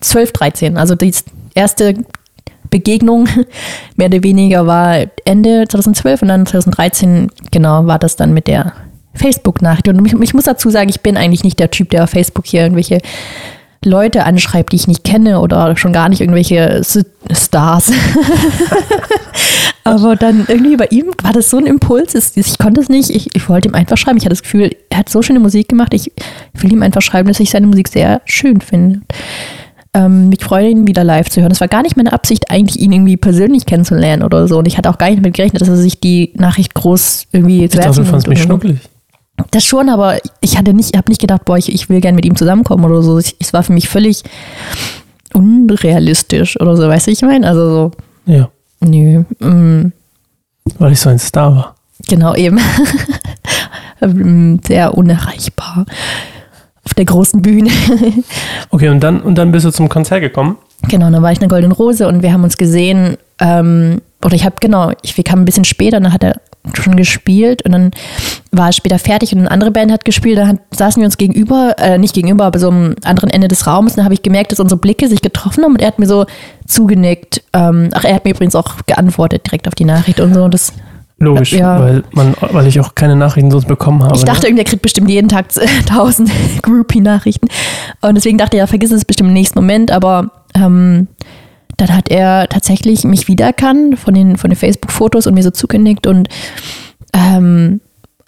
12, 0.00 0.32
13. 0.32 0.76
Also 0.76 0.96
die 0.96 1.14
erste 1.54 1.94
Begegnung 2.70 3.28
mehr 3.96 4.08
oder 4.08 4.24
weniger 4.24 4.66
war 4.66 5.04
Ende 5.24 5.66
2012 5.68 6.22
und 6.22 6.28
dann 6.28 6.46
2013, 6.46 7.30
genau, 7.52 7.86
war 7.86 8.00
das 8.00 8.16
dann 8.16 8.34
mit 8.34 8.48
der 8.48 8.72
Facebook-Nachricht. 9.14 9.88
Und 9.88 10.04
ich, 10.04 10.14
ich 10.14 10.34
muss 10.34 10.44
dazu 10.44 10.70
sagen, 10.70 10.88
ich 10.88 11.02
bin 11.02 11.16
eigentlich 11.16 11.44
nicht 11.44 11.60
der 11.60 11.70
Typ, 11.70 11.90
der 11.90 12.04
auf 12.04 12.10
Facebook 12.10 12.46
hier 12.46 12.62
irgendwelche 12.62 12.98
Leute 13.84 14.24
anschreibt, 14.24 14.72
die 14.72 14.76
ich 14.76 14.88
nicht 14.88 15.04
kenne 15.04 15.40
oder 15.40 15.76
schon 15.76 15.92
gar 15.92 16.08
nicht 16.08 16.20
irgendwelche 16.20 16.82
Stars. 17.32 17.92
Aber 19.84 20.14
dann 20.14 20.44
irgendwie 20.46 20.76
bei 20.76 20.86
ihm 20.90 21.06
war 21.22 21.32
das 21.32 21.50
so 21.50 21.56
ein 21.56 21.66
Impuls. 21.66 22.14
Ich 22.36 22.58
konnte 22.58 22.80
es 22.80 22.88
nicht. 22.88 23.10
Ich, 23.10 23.34
ich 23.34 23.48
wollte 23.48 23.68
ihm 23.68 23.74
einfach 23.74 23.96
schreiben. 23.96 24.16
Ich 24.16 24.24
hatte 24.24 24.34
das 24.34 24.42
Gefühl, 24.42 24.70
er 24.90 24.98
hat 24.98 25.08
so 25.08 25.22
schöne 25.22 25.40
Musik 25.40 25.68
gemacht. 25.68 25.92
Ich 25.92 26.12
will 26.54 26.72
ihm 26.72 26.82
einfach 26.82 27.02
schreiben, 27.02 27.28
dass 27.28 27.40
ich 27.40 27.50
seine 27.50 27.66
Musik 27.66 27.88
sehr 27.88 28.22
schön 28.24 28.60
finde. 28.60 29.00
Ähm, 29.94 30.28
mich 30.28 30.42
freue, 30.42 30.70
ihn 30.70 30.86
wieder 30.86 31.04
live 31.04 31.28
zu 31.28 31.40
hören. 31.40 31.50
Es 31.50 31.60
war 31.60 31.68
gar 31.68 31.82
nicht 31.82 31.96
meine 31.96 32.12
Absicht, 32.12 32.50
eigentlich 32.50 32.80
ihn 32.80 32.92
irgendwie 32.92 33.16
persönlich 33.16 33.66
kennenzulernen 33.66 34.22
oder 34.22 34.46
so. 34.46 34.58
Und 34.58 34.66
ich 34.66 34.78
hatte 34.78 34.88
auch 34.88 34.98
gar 34.98 35.08
nicht 35.08 35.18
damit 35.18 35.34
gerechnet, 35.34 35.60
dass 35.60 35.68
er 35.68 35.76
sich 35.76 36.00
die 36.00 36.32
Nachricht 36.34 36.74
groß 36.74 37.26
irgendwie 37.32 37.68
zu 37.68 37.78
Ich 37.78 37.84
dachte, 37.84 38.00
du 38.00 38.06
fandest 38.06 38.28
mich 38.28 38.42
schnucklig. 38.42 38.78
Das 39.50 39.64
schon, 39.64 39.88
aber 39.88 40.18
ich 40.40 40.58
hatte 40.58 40.74
nicht, 40.74 40.96
habe 40.96 41.10
nicht 41.10 41.20
gedacht, 41.20 41.44
boah, 41.44 41.56
ich, 41.56 41.72
ich 41.72 41.88
will 41.88 42.00
gerne 42.00 42.16
mit 42.16 42.24
ihm 42.24 42.36
zusammenkommen 42.36 42.84
oder 42.84 43.02
so. 43.02 43.18
Es 43.18 43.52
war 43.52 43.62
für 43.62 43.72
mich 43.72 43.88
völlig 43.88 44.22
unrealistisch 45.32 46.60
oder 46.60 46.76
so, 46.76 46.88
weißt 46.88 47.06
du, 47.06 47.10
ich 47.10 47.22
meine? 47.22 47.46
Also 47.46 47.70
so. 47.70 47.90
Ja. 48.26 48.50
Nö. 48.80 49.24
Mm. 49.38 49.92
Weil 50.78 50.92
ich 50.92 51.00
so 51.00 51.10
ein 51.10 51.18
Star 51.18 51.54
war. 51.54 51.74
Genau, 52.08 52.34
eben. 52.34 52.58
Sehr 54.66 54.96
unerreichbar. 54.96 55.86
Auf 56.84 56.94
der 56.94 57.04
großen 57.04 57.42
Bühne. 57.42 57.70
okay, 58.70 58.88
und 58.88 59.00
dann, 59.00 59.20
und 59.20 59.36
dann 59.36 59.52
bist 59.52 59.64
du 59.64 59.70
zum 59.70 59.88
Konzert 59.88 60.20
gekommen? 60.20 60.58
Genau, 60.88 61.10
dann 61.10 61.22
war 61.22 61.30
ich 61.30 61.38
eine 61.38 61.48
Goldene 61.48 61.74
Rose 61.74 62.08
und 62.08 62.22
wir 62.22 62.32
haben 62.32 62.42
uns 62.42 62.56
gesehen, 62.56 63.16
ähm, 63.38 64.00
oder 64.24 64.34
ich 64.34 64.44
habe, 64.44 64.56
genau, 64.60 64.92
ich, 65.02 65.16
wir 65.16 65.22
kamen 65.22 65.42
ein 65.42 65.44
bisschen 65.44 65.64
später, 65.64 66.00
dann 66.00 66.12
hat 66.12 66.24
er 66.24 66.40
schon 66.74 66.96
gespielt 66.96 67.62
und 67.62 67.72
dann 67.72 67.90
war 68.52 68.68
er 68.68 68.72
später 68.72 68.98
fertig 68.98 69.32
und 69.32 69.40
eine 69.40 69.50
andere 69.50 69.70
Band 69.70 69.90
hat 69.90 70.04
gespielt. 70.04 70.38
Dann 70.38 70.60
saßen 70.70 71.00
wir 71.00 71.06
uns 71.06 71.18
gegenüber, 71.18 71.74
äh, 71.78 71.98
nicht 71.98 72.14
gegenüber, 72.14 72.44
aber 72.44 72.58
so 72.58 72.68
am 72.68 72.94
anderen 73.04 73.30
Ende 73.30 73.48
des 73.48 73.66
Raumes. 73.66 73.96
Dann 73.96 74.04
habe 74.04 74.14
ich 74.14 74.22
gemerkt, 74.22 74.52
dass 74.52 74.60
unsere 74.60 74.80
Blicke 74.80 75.08
sich 75.08 75.22
getroffen 75.22 75.64
haben 75.64 75.72
und 75.72 75.80
er 75.80 75.88
hat 75.88 75.98
mir 75.98 76.06
so 76.06 76.26
zugenickt. 76.66 77.42
Ähm, 77.52 77.90
ach, 77.92 78.04
er 78.04 78.14
hat 78.14 78.24
mir 78.24 78.30
übrigens 78.30 78.54
auch 78.54 78.76
geantwortet 78.86 79.46
direkt 79.46 79.66
auf 79.66 79.74
die 79.74 79.84
Nachricht 79.84 80.20
und 80.20 80.34
so. 80.34 80.48
Das, 80.48 80.72
Logisch, 81.18 81.52
ja. 81.52 81.80
weil, 81.80 82.02
man, 82.12 82.34
weil 82.40 82.66
ich 82.66 82.80
auch 82.80 82.96
keine 82.96 83.14
Nachrichten 83.14 83.50
sonst 83.50 83.68
bekommen 83.68 84.02
habe. 84.02 84.16
Ich 84.16 84.24
dachte, 84.24 84.48
ne? 84.48 84.56
der 84.56 84.64
kriegt 84.64 84.82
bestimmt 84.82 85.08
jeden 85.08 85.28
Tag 85.28 85.46
tausend 85.86 86.30
Groupie-Nachrichten. 86.62 87.48
Und 88.00 88.16
deswegen 88.16 88.38
dachte 88.38 88.56
ich, 88.56 88.60
ja, 88.60 88.66
vergiss 88.66 88.90
es 88.90 89.04
bestimmt 89.04 89.28
im 89.28 89.34
nächsten 89.34 89.58
Moment. 89.58 89.92
Aber 89.92 90.30
ähm, 90.54 91.08
dann 91.76 91.94
hat 91.94 92.10
er 92.10 92.48
tatsächlich 92.48 93.04
mich 93.04 93.28
wiedererkannt 93.28 93.98
von 93.98 94.14
den, 94.14 94.36
von 94.36 94.50
den 94.50 94.56
Facebook-Fotos 94.56 95.26
und 95.26 95.34
mir 95.34 95.42
so 95.42 95.50
zugenickt 95.50 96.06
und, 96.06 96.28
ähm, 97.12 97.80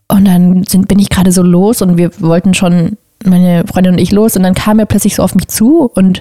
und 0.08 0.26
dann 0.26 0.64
sind, 0.64 0.88
bin 0.88 0.98
ich 0.98 1.10
gerade 1.10 1.32
so 1.32 1.42
los 1.42 1.82
und 1.82 1.96
wir 1.96 2.10
wollten 2.20 2.54
schon, 2.54 2.96
meine 3.24 3.64
Freundin 3.66 3.94
und 3.94 3.98
ich 3.98 4.12
los 4.12 4.36
und 4.36 4.42
dann 4.42 4.54
kam 4.54 4.78
er 4.78 4.86
plötzlich 4.86 5.16
so 5.16 5.22
auf 5.22 5.34
mich 5.34 5.48
zu 5.48 5.90
und 5.94 6.20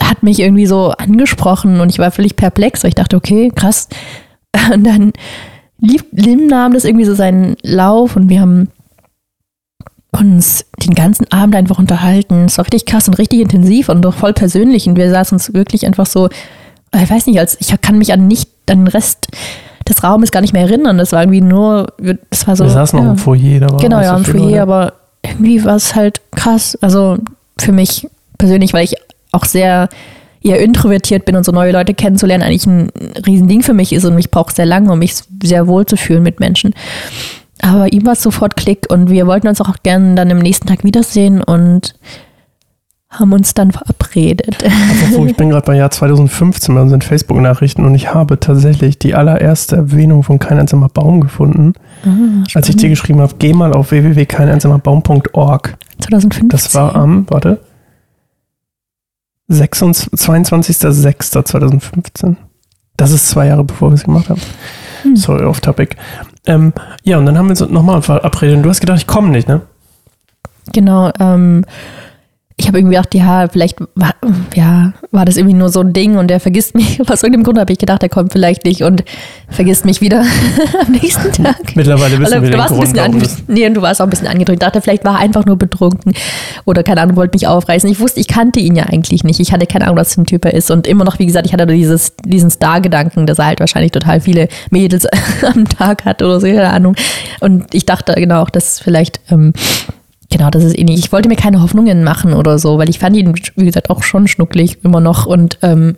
hat 0.00 0.22
mich 0.22 0.40
irgendwie 0.40 0.66
so 0.66 0.90
angesprochen 0.90 1.80
und 1.80 1.88
ich 1.88 1.98
war 1.98 2.10
völlig 2.10 2.36
perplex, 2.36 2.82
weil 2.82 2.90
ich 2.90 2.94
dachte, 2.94 3.16
okay, 3.16 3.50
krass. 3.54 3.88
Und 4.72 4.84
dann 4.84 5.12
lief, 5.78 6.04
Lim 6.12 6.46
nahm 6.46 6.74
das 6.74 6.84
irgendwie 6.84 7.04
so 7.04 7.14
seinen 7.14 7.56
Lauf 7.62 8.16
und 8.16 8.28
wir 8.28 8.40
haben 8.40 8.68
uns 10.12 10.66
den 10.84 10.94
ganzen 10.94 11.30
Abend 11.32 11.56
einfach 11.56 11.78
unterhalten. 11.78 12.44
Es 12.44 12.58
war 12.58 12.66
richtig 12.66 12.86
krass 12.86 13.08
und 13.08 13.14
richtig 13.14 13.40
intensiv 13.40 13.88
und 13.88 14.02
doch 14.02 14.14
voll 14.14 14.32
persönlich. 14.32 14.86
Und 14.86 14.96
wir 14.96 15.10
saßen 15.10 15.36
uns 15.36 15.54
wirklich 15.54 15.86
einfach 15.86 16.06
so, 16.06 16.28
ich 16.94 17.10
weiß 17.10 17.26
nicht, 17.26 17.38
als 17.38 17.56
ich 17.60 17.74
kann 17.80 17.98
mich 17.98 18.12
an 18.12 18.26
nicht 18.26 18.50
den 18.68 18.86
Rest 18.86 19.28
des 19.88 20.04
Raumes 20.04 20.30
gar 20.30 20.40
nicht 20.40 20.52
mehr 20.52 20.62
erinnern. 20.62 20.98
Das 20.98 21.12
war 21.12 21.22
irgendwie 21.22 21.40
nur, 21.40 21.92
das 22.30 22.46
war 22.46 22.56
so. 22.56 22.64
Wir 22.64 22.70
saßen 22.70 22.98
ja. 22.98 23.04
noch 23.04 23.12
im 23.12 23.18
Foyer, 23.18 23.60
da 23.60 23.70
war 23.70 23.78
Genau, 23.78 24.00
ja, 24.00 24.16
im 24.16 24.24
Foyer, 24.24 24.62
aber 24.62 24.92
irgendwie 25.22 25.64
war 25.64 25.76
es 25.76 25.94
halt 25.94 26.20
krass. 26.32 26.76
Also 26.80 27.18
für 27.58 27.72
mich 27.72 28.06
persönlich, 28.38 28.74
weil 28.74 28.84
ich 28.84 28.96
auch 29.32 29.44
sehr 29.44 29.88
eher 30.42 30.60
introvertiert 30.60 31.24
bin 31.24 31.36
und 31.36 31.44
so 31.44 31.52
neue 31.52 31.72
Leute 31.72 31.94
kennenzulernen 31.94 32.42
eigentlich 32.42 32.66
ein 32.66 32.90
Riesending 33.26 33.62
für 33.62 33.74
mich 33.74 33.92
ist 33.92 34.04
und 34.04 34.18
ich 34.18 34.30
brauche 34.30 34.52
sehr 34.52 34.66
lange, 34.66 34.90
um 34.90 34.98
mich 34.98 35.14
sehr 35.42 35.68
wohl 35.68 35.86
zu 35.86 35.96
fühlen 35.96 36.22
mit 36.22 36.40
Menschen. 36.40 36.74
Aber 37.62 37.92
ihm 37.92 38.04
war 38.04 38.12
es 38.12 38.22
sofort 38.22 38.56
Klick 38.56 38.90
und 38.90 39.08
wir 39.08 39.26
wollten 39.26 39.48
uns 39.48 39.60
auch 39.60 39.76
gerne 39.82 40.16
dann 40.16 40.30
am 40.30 40.38
nächsten 40.38 40.66
Tag 40.66 40.84
wiedersehen 40.84 41.42
und 41.42 41.94
haben 43.08 43.32
uns 43.32 43.54
dann 43.54 43.72
verabredet. 43.72 44.64
Apropos, 44.64 45.28
ich 45.28 45.36
bin 45.36 45.50
gerade 45.50 45.66
bei 45.66 45.76
Jahr 45.76 45.90
2015 45.90 46.74
bei 46.74 46.80
unseren 46.80 47.02
Facebook-Nachrichten 47.02 47.84
und 47.84 47.94
ich 47.94 48.14
habe 48.14 48.40
tatsächlich 48.40 48.98
die 48.98 49.14
allererste 49.14 49.76
Erwähnung 49.76 50.22
von 50.22 50.38
Kein 50.38 50.58
einsamer 50.58 50.88
Baum 50.88 51.20
gefunden. 51.20 51.74
als 52.54 52.68
ich 52.68 52.76
dir 52.76 52.88
geschrieben 52.88 53.20
habe, 53.20 53.34
geh 53.38 53.52
mal 53.52 53.74
auf 53.74 53.90
www.keineinsamerbaum.org. 53.90 55.76
2015. 56.00 56.48
Das 56.48 56.74
war 56.74 56.96
am, 56.96 57.26
warte, 57.28 57.60
26 59.48 60.14
22.06.2015. 60.14 62.36
Das 62.96 63.12
ist 63.12 63.28
zwei 63.28 63.48
Jahre 63.48 63.64
bevor 63.64 63.90
wir 63.90 63.94
es 63.94 64.04
gemacht 64.04 64.30
haben. 64.30 64.40
Hm. 65.02 65.16
Sorry, 65.16 65.44
off 65.44 65.60
topic. 65.60 65.96
Ähm, 66.46 66.72
ja, 67.04 67.18
und 67.18 67.26
dann 67.26 67.38
haben 67.38 67.46
wir 67.46 67.50
uns 67.50 67.60
nochmal 67.60 68.02
verabredet 68.02 68.56
und 68.56 68.62
du 68.64 68.68
hast 68.70 68.80
gedacht, 68.80 68.98
ich 68.98 69.06
komme 69.06 69.28
nicht, 69.28 69.48
ne? 69.48 69.62
Genau, 70.72 71.10
ähm, 71.20 71.64
ich 72.62 72.68
habe 72.68 72.78
irgendwie 72.78 72.94
gedacht, 72.96 73.14
ja, 73.14 73.48
vielleicht 73.48 73.78
war, 73.96 74.14
ja, 74.54 74.92
war 75.10 75.24
das 75.24 75.36
irgendwie 75.36 75.54
nur 75.56 75.68
so 75.68 75.80
ein 75.80 75.92
Ding 75.92 76.16
und 76.16 76.28
der 76.28 76.38
vergisst 76.40 76.74
mich. 76.74 77.00
Aus 77.10 77.22
irgendeinem 77.22 77.42
Grund 77.44 77.58
habe 77.58 77.72
ich 77.72 77.78
gedacht, 77.78 78.02
er 78.02 78.08
kommt 78.08 78.32
vielleicht 78.32 78.64
nicht 78.64 78.82
und 78.82 79.02
vergisst 79.48 79.84
mich 79.84 80.00
wieder 80.00 80.20
am 80.86 80.92
nächsten 80.92 81.32
Tag. 81.32 81.74
Mittlerweile 81.74 82.18
wissen 82.20 82.24
Also, 82.32 82.34
wir 82.36 82.40
du 82.42 82.50
den 82.50 82.58
warst 82.58 82.72
ein 82.72 82.80
bisschen 82.80 83.20
das- 83.20 83.42
nee, 83.48 83.66
und 83.66 83.74
du 83.74 83.82
warst 83.82 84.00
auch 84.00 84.06
ein 84.06 84.10
bisschen 84.10 84.28
angedrückt. 84.28 84.62
Ich 84.62 84.66
dachte, 84.66 84.80
vielleicht 84.80 85.04
war 85.04 85.14
er 85.16 85.20
einfach 85.20 85.44
nur 85.44 85.56
betrunken 85.58 86.12
oder 86.64 86.82
keine 86.82 87.00
Ahnung, 87.00 87.16
wollte 87.16 87.36
mich 87.36 87.46
aufreißen. 87.46 87.90
Ich 87.90 87.98
wusste, 87.98 88.20
ich 88.20 88.28
kannte 88.28 88.60
ihn 88.60 88.76
ja 88.76 88.84
eigentlich 88.84 89.24
nicht. 89.24 89.40
Ich 89.40 89.52
hatte 89.52 89.66
keine 89.66 89.86
Ahnung, 89.86 89.96
was 89.96 90.14
für 90.14 90.22
ein 90.22 90.26
Typ 90.26 90.44
er 90.44 90.54
ist. 90.54 90.70
Und 90.70 90.86
immer 90.86 91.04
noch, 91.04 91.18
wie 91.18 91.26
gesagt, 91.26 91.46
ich 91.46 91.52
hatte 91.52 91.66
dieses, 91.66 92.14
diesen 92.24 92.50
Star-Gedanken, 92.50 93.26
dass 93.26 93.38
er 93.40 93.46
halt 93.46 93.60
wahrscheinlich 93.60 93.90
total 93.92 94.20
viele 94.20 94.48
Mädels 94.70 95.06
am 95.54 95.68
Tag 95.68 96.04
hat 96.04 96.22
oder 96.22 96.40
so, 96.40 96.46
keine 96.46 96.70
Ahnung. 96.70 96.94
Und 97.40 97.74
ich 97.74 97.86
dachte 97.86 98.14
genau 98.14 98.42
auch, 98.42 98.50
dass 98.50 98.78
vielleicht, 98.78 99.20
ähm, 99.30 99.52
genau, 100.32 100.50
das 100.50 100.64
ist 100.64 100.76
eh 100.78 100.84
nicht. 100.84 100.98
Ich 100.98 101.12
wollte 101.12 101.28
mir 101.28 101.36
keine 101.36 101.62
Hoffnungen 101.62 102.02
machen 102.02 102.32
oder 102.32 102.58
so, 102.58 102.78
weil 102.78 102.88
ich 102.88 102.98
fand 102.98 103.16
ihn, 103.16 103.34
wie 103.56 103.64
gesagt, 103.64 103.90
auch 103.90 104.02
schon 104.02 104.26
schnucklig 104.26 104.78
immer 104.82 105.00
noch 105.00 105.26
und 105.26 105.58
ähm, 105.62 105.94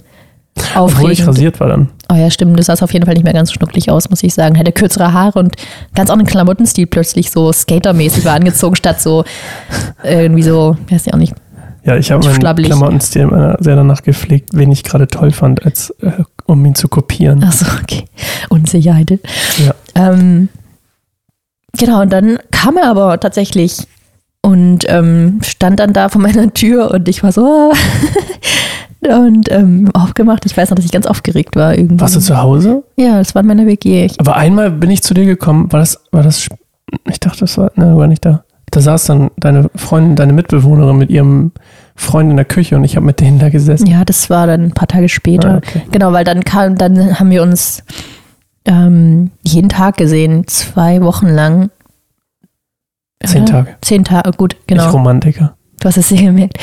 Obwohl 0.75 1.12
ich 1.12 1.23
aufregend. 1.23 1.29
rasiert 1.29 1.61
war 1.61 1.69
dann. 1.69 1.88
Oh 2.12 2.14
ja, 2.14 2.31
stimmt. 2.31 2.59
Das 2.59 2.67
sah 2.67 2.75
auf 2.75 2.93
jeden 2.93 3.07
Fall 3.07 3.14
nicht 3.14 3.25
mehr 3.25 3.33
ganz 3.33 3.53
schnucklig 3.53 3.91
aus, 3.91 4.11
muss 4.11 4.23
ich 4.23 4.35
sagen. 4.35 4.59
Hatte 4.59 4.73
kürzere 4.73 5.12
Haare 5.12 5.38
und 5.38 5.57
ganz 5.95 6.11
anderen 6.11 6.31
Klamottenstil 6.31 6.87
plötzlich 6.87 7.31
so 7.31 7.53
skatermäßig 7.53 8.25
war 8.25 8.35
angezogen, 8.35 8.76
statt 8.76 9.00
so 9.00 9.25
irgendwie 10.03 10.43
so, 10.43 10.76
weiß 10.91 11.07
ich 11.07 11.14
auch 11.14 11.19
nicht. 11.19 11.35
Ja, 11.85 11.97
ich 11.97 12.11
habe 12.11 12.25
meinen 12.25 12.37
Schlabbelig. 12.37 12.71
Klamottenstil 12.71 13.57
sehr 13.61 13.76
danach 13.76 14.03
gepflegt, 14.03 14.50
wen 14.55 14.73
ich 14.73 14.85
gerade 14.85 15.07
toll 15.07 15.33
fand, 15.33 15.64
als 15.67 15.91
äh, 16.00 16.12
um 16.47 16.64
ihn 16.64 16.75
zu 16.75 16.88
kopieren. 16.88 17.45
Ach 17.47 17.53
so, 17.53 17.67
okay. 17.83 18.05
Unsicherheit. 18.49 19.19
Ja. 19.59 19.75
Ähm, 19.95 20.49
genau, 21.76 22.00
und 22.00 22.11
dann 22.11 22.38
kam 22.50 22.76
er 22.79 22.88
aber 22.88 23.21
tatsächlich 23.21 23.87
und 24.45 24.85
ähm, 24.89 25.41
stand 25.43 25.81
dann 25.81 25.95
da 25.95 26.11
vor 26.11 26.21
meiner 26.21 26.53
Tür 26.53 26.91
und 26.91 27.09
ich 27.09 27.23
war 27.23 27.33
so 27.33 27.73
und 29.01 29.51
ähm, 29.51 29.91
aufgemacht. 29.95 30.45
Ich 30.45 30.55
weiß 30.55 30.69
noch, 30.69 30.77
dass 30.77 30.85
ich 30.85 30.93
ganz 30.93 31.07
aufgeregt 31.07 31.57
war 31.57 31.75
irgendwie. 31.75 31.99
Warst 31.99 32.17
du 32.17 32.21
zu 32.21 32.37
Hause? 32.37 32.85
Ja, 32.97 33.17
das 33.17 33.35
war 33.35 33.41
in 33.41 33.49
meiner 33.49 33.67
WG. 33.67 34.05
Ich, 34.05 34.21
Aber 34.21 34.37
einmal 34.37 34.71
bin 34.71 34.91
ich 34.91 35.03
zu 35.03 35.15
dir 35.15 35.25
gekommen, 35.25 35.73
war 35.73 35.81
das, 35.81 35.99
war 36.13 36.23
das, 36.23 36.49
ich 37.09 37.21
dachte, 37.21 37.41
das 37.41 37.57
war, 37.57 37.73
ne, 37.77 37.97
war 37.97 38.07
nicht 38.07 38.23
da. 38.23 38.45
Da 38.71 38.83
saß 38.83 39.05
dann 39.05 39.31
deine 39.39 39.71
Freundin, 39.77 40.15
deine 40.15 40.35
Mitbewohnerin 40.35 40.99
mit 40.99 41.09
ihrem 41.09 41.53
Freund 41.97 42.31
in 42.31 42.37
der 42.37 42.45
Küche 42.45 42.77
und 42.77 42.85
ich 42.85 42.97
habe 42.97 43.07
mit 43.07 43.21
denen 43.21 43.39
da 43.39 43.49
gesessen. 43.49 43.87
ja, 43.87 44.05
das 44.05 44.29
war 44.29 44.47
dann 44.47 44.61
ein 44.65 44.73
paar 44.73 44.89
Tage 44.89 45.09
später. 45.09 45.55
Ah, 45.55 45.57
okay. 45.57 45.83
Genau, 45.91 46.13
weil 46.13 46.25
dann 46.25 46.45
kam, 46.45 46.77
dann 46.77 47.19
haben 47.19 47.31
wir 47.31 47.43
uns 47.43 47.83
ähm, 48.67 49.31
jeden 49.43 49.71
Tag 49.71 49.97
gesehen, 49.97 50.47
zwei 50.49 51.01
Wochen 51.01 51.29
lang. 51.29 51.71
Zehn? 53.26 53.47
Tage. 53.47 53.76
Zehn 53.81 54.04
Tage, 54.04 54.31
gut, 54.33 54.57
genau. 54.66 54.88
Ich 54.88 54.93
Romantiker. 54.93 55.57
Du 55.81 55.88
hast 55.88 55.97
es 55.97 56.09
sehr 56.09 56.23
gemerkt. 56.23 56.59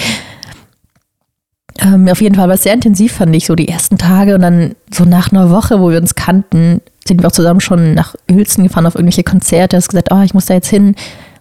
Ähm, 1.79 2.07
auf 2.09 2.21
jeden 2.21 2.35
Fall 2.35 2.47
war 2.47 2.55
es 2.55 2.63
sehr 2.63 2.73
intensiv, 2.73 3.13
fand 3.13 3.35
ich, 3.35 3.45
so 3.45 3.55
die 3.55 3.67
ersten 3.67 3.97
Tage. 3.97 4.35
Und 4.35 4.41
dann 4.41 4.75
so 4.93 5.05
nach 5.05 5.31
einer 5.31 5.49
Woche, 5.49 5.79
wo 5.79 5.89
wir 5.89 5.97
uns 5.97 6.15
kannten, 6.15 6.81
sind 7.07 7.21
wir 7.21 7.27
auch 7.27 7.31
zusammen 7.31 7.61
schon 7.61 7.93
nach 7.93 8.15
Uelzen 8.29 8.63
gefahren 8.63 8.85
auf 8.85 8.95
irgendwelche 8.95 9.23
Konzerte. 9.23 9.77
Hast 9.77 9.89
gesagt, 9.89 10.09
oh, 10.11 10.21
ich 10.21 10.33
muss 10.33 10.45
da 10.45 10.53
jetzt 10.53 10.69
hin. 10.69 10.87
Und 10.87 10.95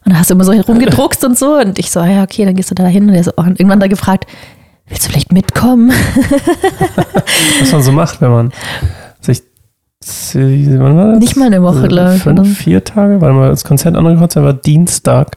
dann 0.05 0.19
hast 0.19 0.31
du 0.31 0.35
immer 0.35 0.45
so 0.45 0.53
rumgedruckst 0.53 1.25
und 1.25 1.39
so. 1.39 1.59
Und 1.59 1.79
ich 1.79 1.91
so, 1.91 2.01
ja, 2.01 2.23
okay, 2.23 2.45
dann 2.45 2.55
gehst 2.55 2.71
du 2.71 2.75
da 2.75 2.87
hin. 2.87 3.09
Und 3.09 3.15
er 3.15 3.25
so, 3.25 3.33
oh, 3.37 3.43
und 3.43 3.61
irgendwann 3.61 3.81
da 3.81 3.87
gefragt, 3.87 4.27
willst 4.89 5.07
du 5.07 5.11
vielleicht 5.11 5.33
mitkommen? 5.33 5.93
Was 7.61 7.73
man 7.73 7.83
so 7.83 7.93
macht, 7.93 8.21
wenn 8.21 8.31
man 8.31 8.53
wann 10.35 10.97
war 10.97 11.07
das? 11.13 11.19
Nicht 11.19 11.37
mal 11.37 11.47
eine 11.47 11.63
Woche, 11.63 11.89
glaube 11.89 12.17
ich? 12.17 12.23
Fünf, 12.23 12.59
vier 12.59 12.85
Tage, 12.85 13.21
weil 13.21 13.33
mal 13.33 13.51
das 13.51 13.65
Konzert 13.65 13.97
andere 13.97 14.17
Konzert 14.17 14.45
war 14.45 14.55
Dienstag. 14.55 15.37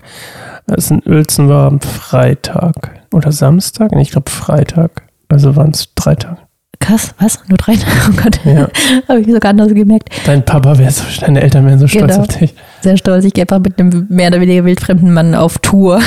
Das 0.68 0.90
in 0.92 1.02
Uelzen 1.06 1.50
war 1.50 1.68
am 1.68 1.82
Freitag 1.82 3.02
oder 3.12 3.32
Samstag. 3.32 3.92
Ich 3.98 4.12
glaube 4.12 4.30
Freitag. 4.30 5.04
Also 5.30 5.56
waren 5.56 5.72
es 5.72 5.94
drei 5.96 6.16
Tage. 6.16 6.38
Krass, 6.86 7.14
was? 7.20 7.40
Nur 7.48 7.58
drei? 7.58 7.74
Oh 8.10 8.12
Gott. 8.22 8.40
Ja. 8.44 8.68
Habe 9.08 9.22
ich 9.22 9.28
sogar 9.28 9.52
anders 9.52 9.74
gemerkt. 9.74 10.10
Dein 10.26 10.44
Papa 10.44 10.78
wäre 10.78 10.92
so, 10.92 11.04
deine 11.22 11.42
Eltern 11.42 11.66
wären 11.66 11.80
so 11.80 11.88
stolz 11.88 12.12
Genau. 12.12 12.22
auf 12.22 12.28
dich. 12.28 12.54
Sehr 12.82 12.98
stolz. 12.98 13.24
Ich 13.26 13.34
gehe 13.34 13.44
einfach 13.44 13.60
mit 13.60 13.80
einem 13.80 14.06
mehr 14.10 14.28
oder 14.28 14.42
weniger 14.42 14.66
wildfremden 14.66 15.14
Mann 15.14 15.34
auf 15.36 15.58
Tour. 15.60 16.02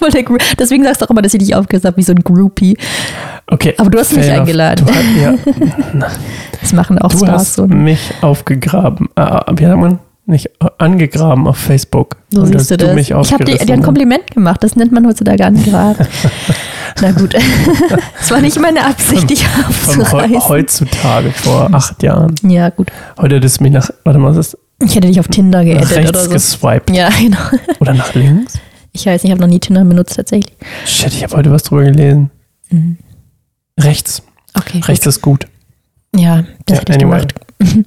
Deswegen 0.58 0.84
sagst 0.84 1.00
du 1.00 1.06
auch 1.06 1.10
immer, 1.10 1.22
dass 1.22 1.34
ich 1.34 1.40
dich 1.40 1.54
aufgehört 1.54 1.84
habe 1.84 1.96
wie 1.96 2.02
so 2.02 2.12
ein 2.12 2.20
Groupie. 2.22 2.76
Okay. 3.46 3.74
Aber 3.78 3.90
du 3.90 3.98
hast 3.98 4.14
mich 4.16 4.26
enough. 4.26 4.40
eingeladen. 4.40 4.84
Du, 4.86 4.92
hast- 4.92 5.04
ja, 5.22 6.06
Das 6.60 6.72
machen 6.72 6.98
auch 6.98 7.10
du 7.10 7.18
Stars 7.18 7.32
hast 7.32 7.54
so. 7.54 7.66
mich 7.68 8.12
aufgegraben. 8.20 9.08
Äh, 9.14 9.40
wie 9.56 9.64
sagt 9.64 9.78
man? 9.78 9.98
Nicht 10.28 10.46
äh, 10.60 10.66
angegraben 10.78 11.46
auf 11.46 11.56
Facebook. 11.56 12.16
So 12.30 12.40
Und 12.42 12.48
siehst 12.58 12.70
du 12.72 12.76
das. 12.76 12.94
mich 12.94 13.10
ich 13.12 13.32
habe 13.32 13.44
dir, 13.44 13.56
dir 13.58 13.72
ein 13.74 13.82
Kompliment 13.82 14.28
gemacht. 14.32 14.62
Das 14.64 14.74
nennt 14.74 14.90
man 14.92 15.06
heutzutage 15.06 15.44
angraben. 15.46 16.04
Na 17.00 17.12
gut. 17.12 17.34
Es 18.20 18.30
war 18.32 18.40
nicht 18.40 18.58
meine 18.58 18.84
Absicht, 18.84 19.30
dich 19.30 19.44
aufzureißen. 19.68 20.48
heutzutage, 20.48 21.30
vor 21.30 21.72
acht 21.72 22.02
Jahren. 22.02 22.34
Ja, 22.42 22.70
gut. 22.70 22.90
Heute 23.18 23.36
hättest 23.36 23.60
du 23.60 23.64
mich 23.64 23.72
nach, 23.72 23.88
warte 24.02 24.18
mal, 24.18 24.30
was 24.34 24.48
ist 24.48 24.58
Ich 24.82 24.96
hätte 24.96 25.06
dich 25.06 25.20
auf 25.20 25.28
Tinder 25.28 25.64
geaddet 25.64 25.90
rechts 25.94 26.10
oder 26.10 26.20
so. 26.24 26.30
geswiped. 26.30 26.90
Ja, 26.90 27.08
genau. 27.10 27.38
Oder 27.78 27.94
nach 27.94 28.14
links? 28.14 28.54
Ich 28.92 29.06
weiß 29.06 29.22
nicht, 29.22 29.26
ich 29.26 29.30
habe 29.30 29.42
noch 29.42 29.48
nie 29.48 29.60
Tinder 29.60 29.84
benutzt 29.84 30.16
tatsächlich. 30.16 30.52
Shit, 30.86 31.12
ich 31.12 31.22
habe 31.22 31.36
heute 31.36 31.52
was 31.52 31.62
drüber 31.64 31.84
gelesen. 31.84 32.30
Mhm. 32.70 32.96
Rechts. 33.78 34.22
Okay. 34.54 34.80
Rechts 34.84 35.06
ist 35.06 35.20
gut. 35.22 35.46
Ja, 36.16 36.44
das 36.64 36.78
Ja, 36.78 36.80
hätte 36.80 36.92
ich 36.96 37.04
anyway. 37.04 37.26
gemacht. 37.60 37.86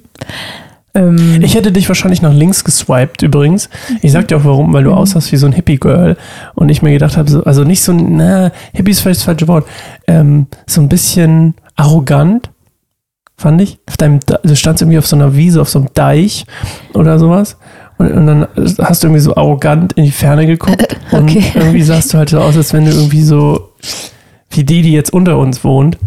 Ähm, 0.99 1.39
Ich 1.41 1.55
hätte 1.55 1.71
dich 1.71 1.87
wahrscheinlich 1.87 2.21
nach 2.21 2.33
links 2.33 2.63
geswiped 2.63 3.21
übrigens. 3.21 3.69
Ich 4.01 4.11
sag 4.11 4.27
dir 4.27 4.37
auch 4.37 4.43
warum, 4.45 4.73
weil 4.73 4.83
du 4.83 4.91
Mhm. 4.91 4.97
aussahst 4.97 5.31
wie 5.31 5.37
so 5.37 5.45
ein 5.47 5.53
Hippie-Girl. 5.53 6.17
Und 6.55 6.69
ich 6.69 6.81
mir 6.81 6.91
gedacht 6.91 7.17
habe, 7.17 7.29
so, 7.29 7.43
also 7.43 7.63
nicht 7.63 7.81
so, 7.81 7.91
ein- 7.91 8.17
na, 8.17 8.51
Hippie 8.73 8.91
ist 8.91 9.01
vielleicht 9.01 9.19
das 9.21 9.25
falsche 9.25 9.47
Wort. 9.47 9.65
Ähm, 10.07 10.47
so 10.67 10.81
ein 10.81 10.89
bisschen 10.89 11.55
arrogant, 11.75 12.49
fand 13.37 13.61
ich. 13.61 13.79
Auf 13.87 13.97
deinem, 13.97 14.19
du 14.43 14.55
standst 14.55 14.81
irgendwie 14.81 14.97
auf 14.97 15.07
so 15.07 15.15
einer 15.15 15.35
Wiese, 15.35 15.61
auf 15.61 15.69
so 15.69 15.79
einem 15.79 15.89
Deich 15.93 16.45
oder 16.93 17.17
sowas. 17.19 17.57
Und, 17.97 18.11
und 18.13 18.27
dann 18.27 18.47
hast 18.79 19.03
du 19.03 19.07
irgendwie 19.07 19.21
so 19.21 19.35
arrogant 19.35 19.93
in 19.93 20.05
die 20.05 20.11
Ferne 20.11 20.45
geguckt. 20.45 20.97
Und 21.11 21.23
okay. 21.29 21.43
irgendwie 21.55 21.81
sahst 21.81 22.13
du 22.13 22.17
halt 22.17 22.29
so 22.29 22.39
aus, 22.39 22.55
als 22.55 22.71
wenn 22.73 22.85
du 22.85 22.91
irgendwie 22.91 23.21
so, 23.23 23.71
wie 24.51 24.63
die, 24.63 24.81
die 24.81 24.93
jetzt 24.93 25.11
unter 25.11 25.37
uns 25.37 25.63
wohnt, 25.65 25.97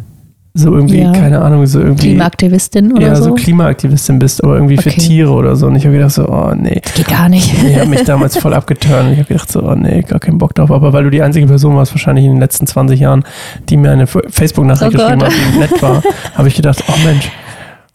so 0.55 0.75
irgendwie, 0.75 1.01
Ja. 1.01 1.13
keine 1.13 1.41
Ahnung, 1.41 1.65
so 1.67 1.81
irgendwie 1.81 2.09
Klimaaktivistin 2.09 2.93
oder 2.93 3.07
ja, 3.07 3.15
so 3.17 3.25
so. 3.25 3.35
Klimaaktivistin 3.35 4.19
bist, 4.19 4.45
aber 4.45 4.55
irgendwie 4.57 4.77
für 4.77 4.91
Okay. 4.91 5.01
Tiere 5.01 5.31
oder 5.31 5.57
so. 5.57 5.67
Und 5.67 5.77
ich 5.77 5.85
habe 5.87 5.95
gedacht 5.97 6.13
so, 6.13 6.29
oh 6.29 6.53
nee. 6.55 6.83
Geht 6.95 7.09
gar 7.09 7.29
nicht. 7.31 7.51
Ich 7.65 7.77
habe 7.79 7.89
mich 7.89 8.05
damals 8.05 8.37
voll 8.37 8.53
abgeturnt. 8.55 9.13
Ich 9.13 9.19
habe 9.19 9.29
gedacht 9.29 9.51
so, 9.51 9.63
oh 9.63 9.75
nee, 9.75 10.03
gar 10.03 10.21
keinen 10.21 10.37
Bock 10.37 10.55
drauf. 10.55 10.71
Aber 10.71 10.93
weil 10.93 11.05
du 11.05 11.11
die 11.11 11.23
einzige 11.23 11.47
Person 11.47 11.75
warst, 11.77 11.95
wahrscheinlich 11.95 12.27
in 12.27 12.33
den 12.33 12.41
letzten 12.41 12.67
20 12.67 13.01
Jahren, 13.01 13.25
die 13.71 13.79
mir 13.79 13.93
eine 13.93 14.07
Facebook-Nachricht 14.07 14.95
Oh 14.95 14.99
geschrieben 14.99 15.21
Gott. 15.21 15.29
hat, 15.31 15.35
die 15.55 15.59
nett 15.59 15.83
war, 15.83 16.03
habe 16.35 16.49
ich 16.49 16.55
gedacht, 16.55 16.85
oh 16.87 16.95
Mensch. 17.05 17.31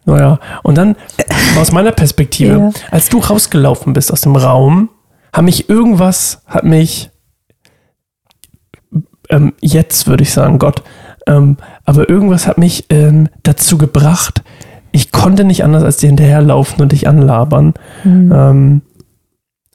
Naja, 0.06 0.40
und 0.64 0.78
dann 0.78 0.96
aus 1.60 1.72
meiner 1.72 1.92
Perspektive, 1.92 2.58
Ja. 2.58 2.70
als 2.90 3.10
du 3.10 3.20
rausgelaufen 3.20 3.94
bist 3.94 4.12
aus 4.12 4.22
dem 4.22 4.36
Raum, 4.36 4.90
hat 5.34 5.44
mich 5.44 5.70
irgendwas, 5.70 6.42
hat 6.48 6.64
mich 6.64 7.12
ähm, 9.30 9.54
jetzt 9.62 10.08
würde 10.08 10.24
ich 10.24 10.32
sagen, 10.32 10.58
Gott, 10.60 10.82
ähm, 11.28 11.58
aber 11.86 12.10
irgendwas 12.10 12.48
hat 12.48 12.58
mich 12.58 12.86
ähm, 12.90 13.30
dazu 13.44 13.78
gebracht, 13.78 14.42
ich 14.92 15.12
konnte 15.12 15.44
nicht 15.44 15.64
anders 15.64 15.84
als 15.84 15.98
dir 15.98 16.08
hinterherlaufen 16.08 16.82
und 16.82 16.92
dich 16.92 17.08
anlabern. 17.08 17.74
Hm. 18.04 18.32
Ähm, 18.34 18.82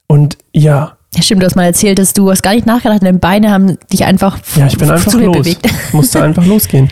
und 0.07 0.37
ja, 0.51 0.97
Ja, 1.15 1.21
stimmt, 1.21 1.41
du 1.41 1.45
hast 1.45 1.55
mal 1.55 1.63
erzählt, 1.63 1.99
dass 1.99 2.13
du 2.13 2.29
hast 2.29 2.41
gar 2.43 2.53
nicht 2.53 2.65
nachgedacht, 2.65 3.03
deine 3.03 3.19
Beine 3.19 3.51
haben 3.51 3.77
dich 3.91 4.03
einfach 4.05 4.39
ja, 4.55 4.67
ich 4.67 4.77
bin 4.77 4.89
einfach 4.89 5.13
los. 5.13 5.37
bewegt. 5.37 5.65
Ich 5.65 5.93
musste 5.93 6.23
einfach 6.23 6.45
losgehen. 6.45 6.89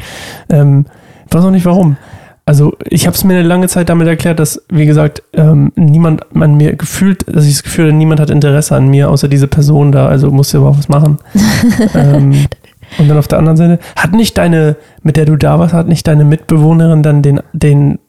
Ähm, 0.50 0.86
ich 1.28 1.34
weiß 1.34 1.44
auch 1.44 1.52
nicht 1.52 1.66
warum. 1.66 1.98
also 2.46 2.74
ich 2.86 3.08
habe 3.08 3.16
es 3.16 3.24
mir 3.24 3.34
eine 3.34 3.48
lange 3.48 3.68
Zeit 3.68 3.90
damit 3.90 4.08
erklärt, 4.08 4.40
dass, 4.40 4.62
wie 4.70 4.86
gesagt, 4.86 5.24
ähm, 5.34 5.72
niemand 5.76 6.36
an 6.36 6.56
mir 6.56 6.76
gefühlt, 6.76 7.26
dass 7.28 7.46
ich 7.46 7.54
das 7.54 7.64
Gefühl 7.64 7.86
hatte, 7.88 7.96
niemand 7.96 8.20
hat 8.20 8.30
Interesse 8.30 8.76
an 8.76 8.90
mir, 8.90 9.10
außer 9.10 9.28
diese 9.28 9.48
Person 9.48 9.92
da, 9.92 10.08
also 10.08 10.30
musste 10.32 10.58
aber 10.58 10.70
auch 10.70 10.78
was 10.78 10.90
machen. 10.90 11.20
ähm, 11.96 12.46
und 12.98 13.08
dann 13.08 13.18
auf 13.18 13.28
der 13.28 13.40
anderen 13.40 13.58
Seite, 13.58 13.80
hat 13.96 14.12
nicht 14.12 14.38
deine, 14.38 14.76
mit 15.04 15.18
der 15.18 15.26
du 15.26 15.36
da 15.36 15.60
warst, 15.60 15.74
hat 15.74 15.88
nicht 15.88 16.08
deine 16.08 16.26
Mitbewohnerin 16.26 17.04
dann 17.04 17.22
den, 17.22 17.40
den 17.54 18.00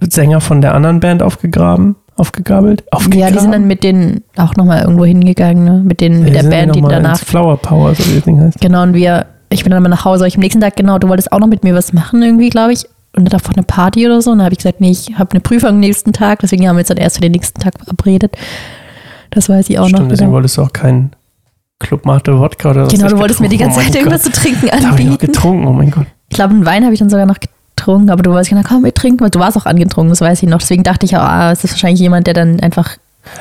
Sänger 0.00 0.40
von 0.40 0.60
der 0.60 0.74
anderen 0.74 1.00
Band 1.00 1.22
aufgegraben? 1.22 1.96
Aufgegabelt? 2.16 2.84
Aufgegraben? 2.92 3.20
Ja, 3.20 3.30
die 3.30 3.38
sind 3.38 3.52
dann 3.52 3.66
mit 3.66 3.84
denen 3.84 4.22
auch 4.36 4.54
nochmal 4.56 4.82
irgendwo 4.82 5.04
hingegangen, 5.04 5.64
ne? 5.64 5.82
Mit, 5.84 6.00
den, 6.00 6.24
mit 6.24 6.34
der 6.34 6.42
Band, 6.42 6.74
die 6.74 6.82
danach. 6.82 7.18
Flower 7.18 7.56
Power, 7.56 7.94
so 7.94 8.04
wie 8.06 8.16
das 8.16 8.24
Ding 8.24 8.40
heißt. 8.40 8.60
Genau, 8.60 8.82
und 8.82 8.94
wir, 8.94 9.26
ich 9.48 9.62
bin 9.64 9.70
dann 9.70 9.82
mal 9.82 9.88
nach 9.88 10.04
Hause, 10.04 10.26
ich 10.26 10.36
am 10.36 10.40
nächsten 10.40 10.60
Tag, 10.60 10.76
genau, 10.76 10.98
du 10.98 11.08
wolltest 11.08 11.32
auch 11.32 11.38
noch 11.38 11.46
mit 11.46 11.64
mir 11.64 11.74
was 11.74 11.92
machen 11.92 12.22
irgendwie, 12.22 12.50
glaube 12.50 12.74
ich. 12.74 12.84
Und 13.16 13.32
davor 13.32 13.54
eine 13.54 13.62
Party 13.62 14.06
oder 14.06 14.22
so. 14.22 14.30
Und 14.30 14.38
dann 14.38 14.46
habe 14.46 14.54
ich 14.54 14.58
gesagt, 14.58 14.80
nee, 14.80 14.90
ich 14.90 15.18
habe 15.18 15.32
eine 15.32 15.40
Prüfung 15.40 15.70
am 15.70 15.80
nächsten 15.80 16.12
Tag, 16.12 16.40
deswegen 16.40 16.68
haben 16.68 16.76
wir 16.76 16.80
uns 16.80 16.88
dann 16.88 16.96
erst 16.96 17.16
für 17.16 17.22
den 17.22 17.32
nächsten 17.32 17.60
Tag 17.60 17.74
verabredet. 17.78 18.36
Das 19.30 19.48
weiß 19.48 19.68
ich 19.70 19.78
auch 19.78 19.88
Stimmt, 19.88 20.02
noch. 20.02 20.08
Deswegen 20.08 20.32
wolltest 20.32 20.58
du 20.58 20.62
auch 20.62 20.72
keinen 20.72 21.12
Club 21.82 22.06
Mate 22.06 22.38
Wodka 22.38 22.70
oder 22.70 22.86
was. 22.86 22.92
Genau, 22.92 23.08
du 23.08 23.18
wolltest 23.18 23.40
mir 23.40 23.48
die 23.48 23.58
ganze 23.58 23.80
oh 23.80 23.82
Zeit 23.82 23.94
irgendwas 23.94 24.24
Gott. 24.24 24.34
zu 24.34 24.40
trinken 24.40 24.70
anbieten. 24.70 24.82
Da 24.82 24.90
habe 24.90 25.02
ich 25.02 25.08
noch 25.08 25.18
getrunken, 25.18 25.66
oh 25.66 25.72
mein 25.72 25.90
Gott. 25.90 26.06
Ich 26.30 26.36
glaube, 26.36 26.54
einen 26.54 26.64
Wein 26.64 26.84
habe 26.84 26.94
ich 26.94 27.00
dann 27.00 27.10
sogar 27.10 27.26
noch 27.26 27.38
getrunken, 27.76 28.10
aber 28.10 28.22
du 28.22 28.30
wolltest 28.30 28.50
genau, 28.50 28.62
komm, 28.66 28.84
wir 28.84 28.94
trinken. 28.94 29.28
Du 29.30 29.38
warst 29.38 29.56
auch 29.56 29.66
angetrunken, 29.66 30.10
das 30.10 30.20
weiß 30.20 30.42
ich 30.42 30.48
noch. 30.48 30.58
Deswegen 30.58 30.82
dachte 30.82 31.04
ich 31.04 31.16
auch, 31.16 31.22
ah, 31.22 31.52
es 31.52 31.64
ist 31.64 31.72
wahrscheinlich 31.72 32.00
jemand, 32.00 32.26
der 32.26 32.34
dann 32.34 32.60
einfach 32.60 32.96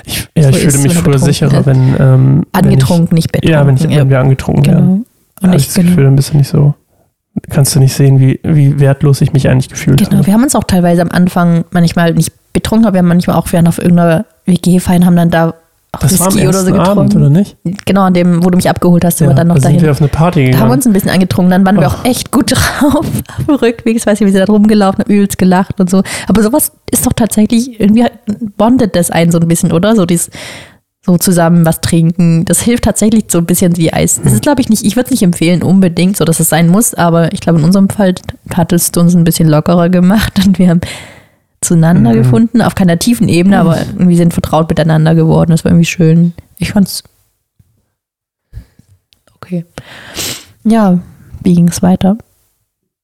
ich, 0.05 0.27
ja, 0.36 0.43
so 0.43 0.50
ich 0.50 0.57
fühle 0.57 0.77
mich 0.79 0.93
früher 0.93 1.19
sicherer, 1.19 1.65
wenn. 1.65 1.95
Ähm, 2.00 2.45
angetrunken, 2.51 3.12
wenn 3.12 3.17
ich, 3.17 3.24
nicht 3.24 3.31
betrunken. 3.31 3.51
Ja, 3.51 3.65
wenn, 3.65 3.75
ich, 3.75 3.89
wenn 3.89 4.10
wir 4.10 4.19
angetrunken 4.19 4.63
genau. 4.63 4.77
werden. 4.77 5.05
Und 5.41 5.53
ich, 5.53 5.62
ich 5.62 5.74
das 5.74 5.75
Gefühl, 5.75 6.07
ein 6.07 6.15
bisschen 6.15 6.38
nicht 6.38 6.50
so. 6.50 6.75
Kannst 7.50 7.75
du 7.75 7.79
nicht 7.79 7.93
sehen, 7.93 8.19
wie, 8.19 8.39
wie 8.43 8.79
wertlos 8.79 9.21
ich 9.21 9.31
mich 9.31 9.50
eigentlich 9.50 9.69
gefühlt 9.69 9.98
genau, 9.98 10.07
habe. 10.07 10.15
Genau, 10.17 10.27
wir 10.27 10.33
haben 10.33 10.43
uns 10.43 10.55
auch 10.55 10.65
teilweise 10.65 11.01
am 11.01 11.10
Anfang 11.10 11.63
manchmal 11.71 12.13
nicht 12.13 12.33
betrunken, 12.51 12.86
aber 12.86 12.95
wir 12.95 13.00
haben 13.00 13.07
manchmal 13.07 13.38
auch, 13.38 13.51
wir 13.51 13.67
auf 13.67 13.77
irgendeiner 13.77 14.25
WG 14.45 14.79
feiern, 14.79 15.05
haben 15.05 15.15
dann 15.15 15.31
da 15.31 15.53
das 16.00 16.13
Whisky 16.13 16.19
war 16.19 16.41
am 16.43 16.48
oder 16.48 16.60
so 16.60 16.65
getrunken. 16.71 16.89
Abend, 16.89 17.15
oder 17.15 17.29
nicht? 17.29 17.57
Genau, 17.86 18.01
an 18.03 18.13
dem, 18.13 18.43
wo 18.45 18.50
du 18.50 18.55
mich 18.55 18.69
abgeholt 18.69 19.03
hast, 19.03 19.17
sind 19.17 19.25
ja, 19.25 19.31
wir 19.31 19.36
dann 19.36 19.48
noch 19.48 19.55
da 19.55 19.62
dahin. 19.62 19.79
sind 19.79 19.86
wir 19.86 19.91
auf 19.91 20.00
eine 20.00 20.07
Party 20.07 20.39
gegangen. 20.39 20.53
Da 20.53 20.60
haben 20.62 20.69
wir 20.69 20.74
uns 20.75 20.88
ein 20.88 20.93
bisschen 20.93 21.10
angetrunken, 21.10 21.51
dann 21.51 21.65
waren 21.65 21.77
oh. 21.77 21.81
wir 21.81 21.88
auch 21.89 22.05
echt 22.05 22.31
gut 22.31 22.51
drauf 22.79 23.05
am 23.48 23.55
Rückweg. 23.55 23.98
Ich 23.98 24.05
weiß 24.05 24.19
nicht, 24.19 24.27
wie 24.27 24.31
sie 24.31 24.39
da 24.39 24.45
rumgelaufen 24.45 25.00
haben, 25.03 25.12
übelst 25.12 25.38
gelacht 25.38 25.79
und 25.81 25.89
so. 25.89 26.01
Aber 26.27 26.43
sowas 26.43 26.71
ist 26.89 27.05
doch 27.05 27.13
tatsächlich, 27.13 27.79
irgendwie 27.79 28.05
bondet 28.57 28.95
das 28.95 29.12
einen 29.12 29.31
so 29.31 29.39
ein 29.39 29.48
bisschen, 29.48 29.74
oder? 29.74 29.95
So 29.95 30.05
dieses, 30.05 30.29
so 31.05 31.17
zusammen 31.17 31.65
was 31.65 31.81
trinken. 31.81 32.45
Das 32.45 32.62
hilft 32.62 32.83
tatsächlich 32.83 33.25
so 33.27 33.39
ein 33.39 33.45
bisschen 33.45 33.75
wie 33.77 33.91
Eis. 33.91 34.21
Das 34.24 34.33
ist, 34.33 34.43
glaube 34.43 34.62
ich, 34.62 34.69
nicht, 34.69 34.86
ich 34.86 34.95
würde 34.95 35.05
es 35.05 35.12
nicht 35.12 35.24
empfehlen 35.24 35.63
unbedingt, 35.63 36.15
so 36.15 36.25
dass 36.25 36.39
es 36.39 36.50
sein 36.50 36.67
muss, 36.67 36.93
aber 36.93 37.33
ich 37.33 37.41
glaube, 37.41 37.60
in 37.60 37.65
unserem 37.65 37.89
Fall 37.89 38.13
hat 38.53 38.71
es 38.71 38.91
uns 38.95 39.15
ein 39.15 39.24
bisschen 39.24 39.50
lockerer 39.50 39.89
gemacht 39.89 40.39
und 40.45 40.60
wir 40.60 40.69
haben 40.69 40.81
zueinander 41.61 42.11
mhm. 42.11 42.15
gefunden, 42.15 42.61
auf 42.61 42.75
keiner 42.75 42.97
tiefen 42.99 43.29
Ebene, 43.29 43.59
aber 43.59 43.77
irgendwie 43.79 44.17
sind 44.17 44.33
vertraut 44.33 44.69
miteinander 44.69 45.15
geworden. 45.15 45.51
Das 45.51 45.63
war 45.63 45.71
irgendwie 45.71 45.85
schön. 45.85 46.33
Ich 46.57 46.71
fand's 46.71 47.03
okay. 49.35 49.65
Ja, 50.63 50.99
wie 51.43 51.55
ging 51.55 51.67
es 51.67 51.81
weiter? 51.81 52.17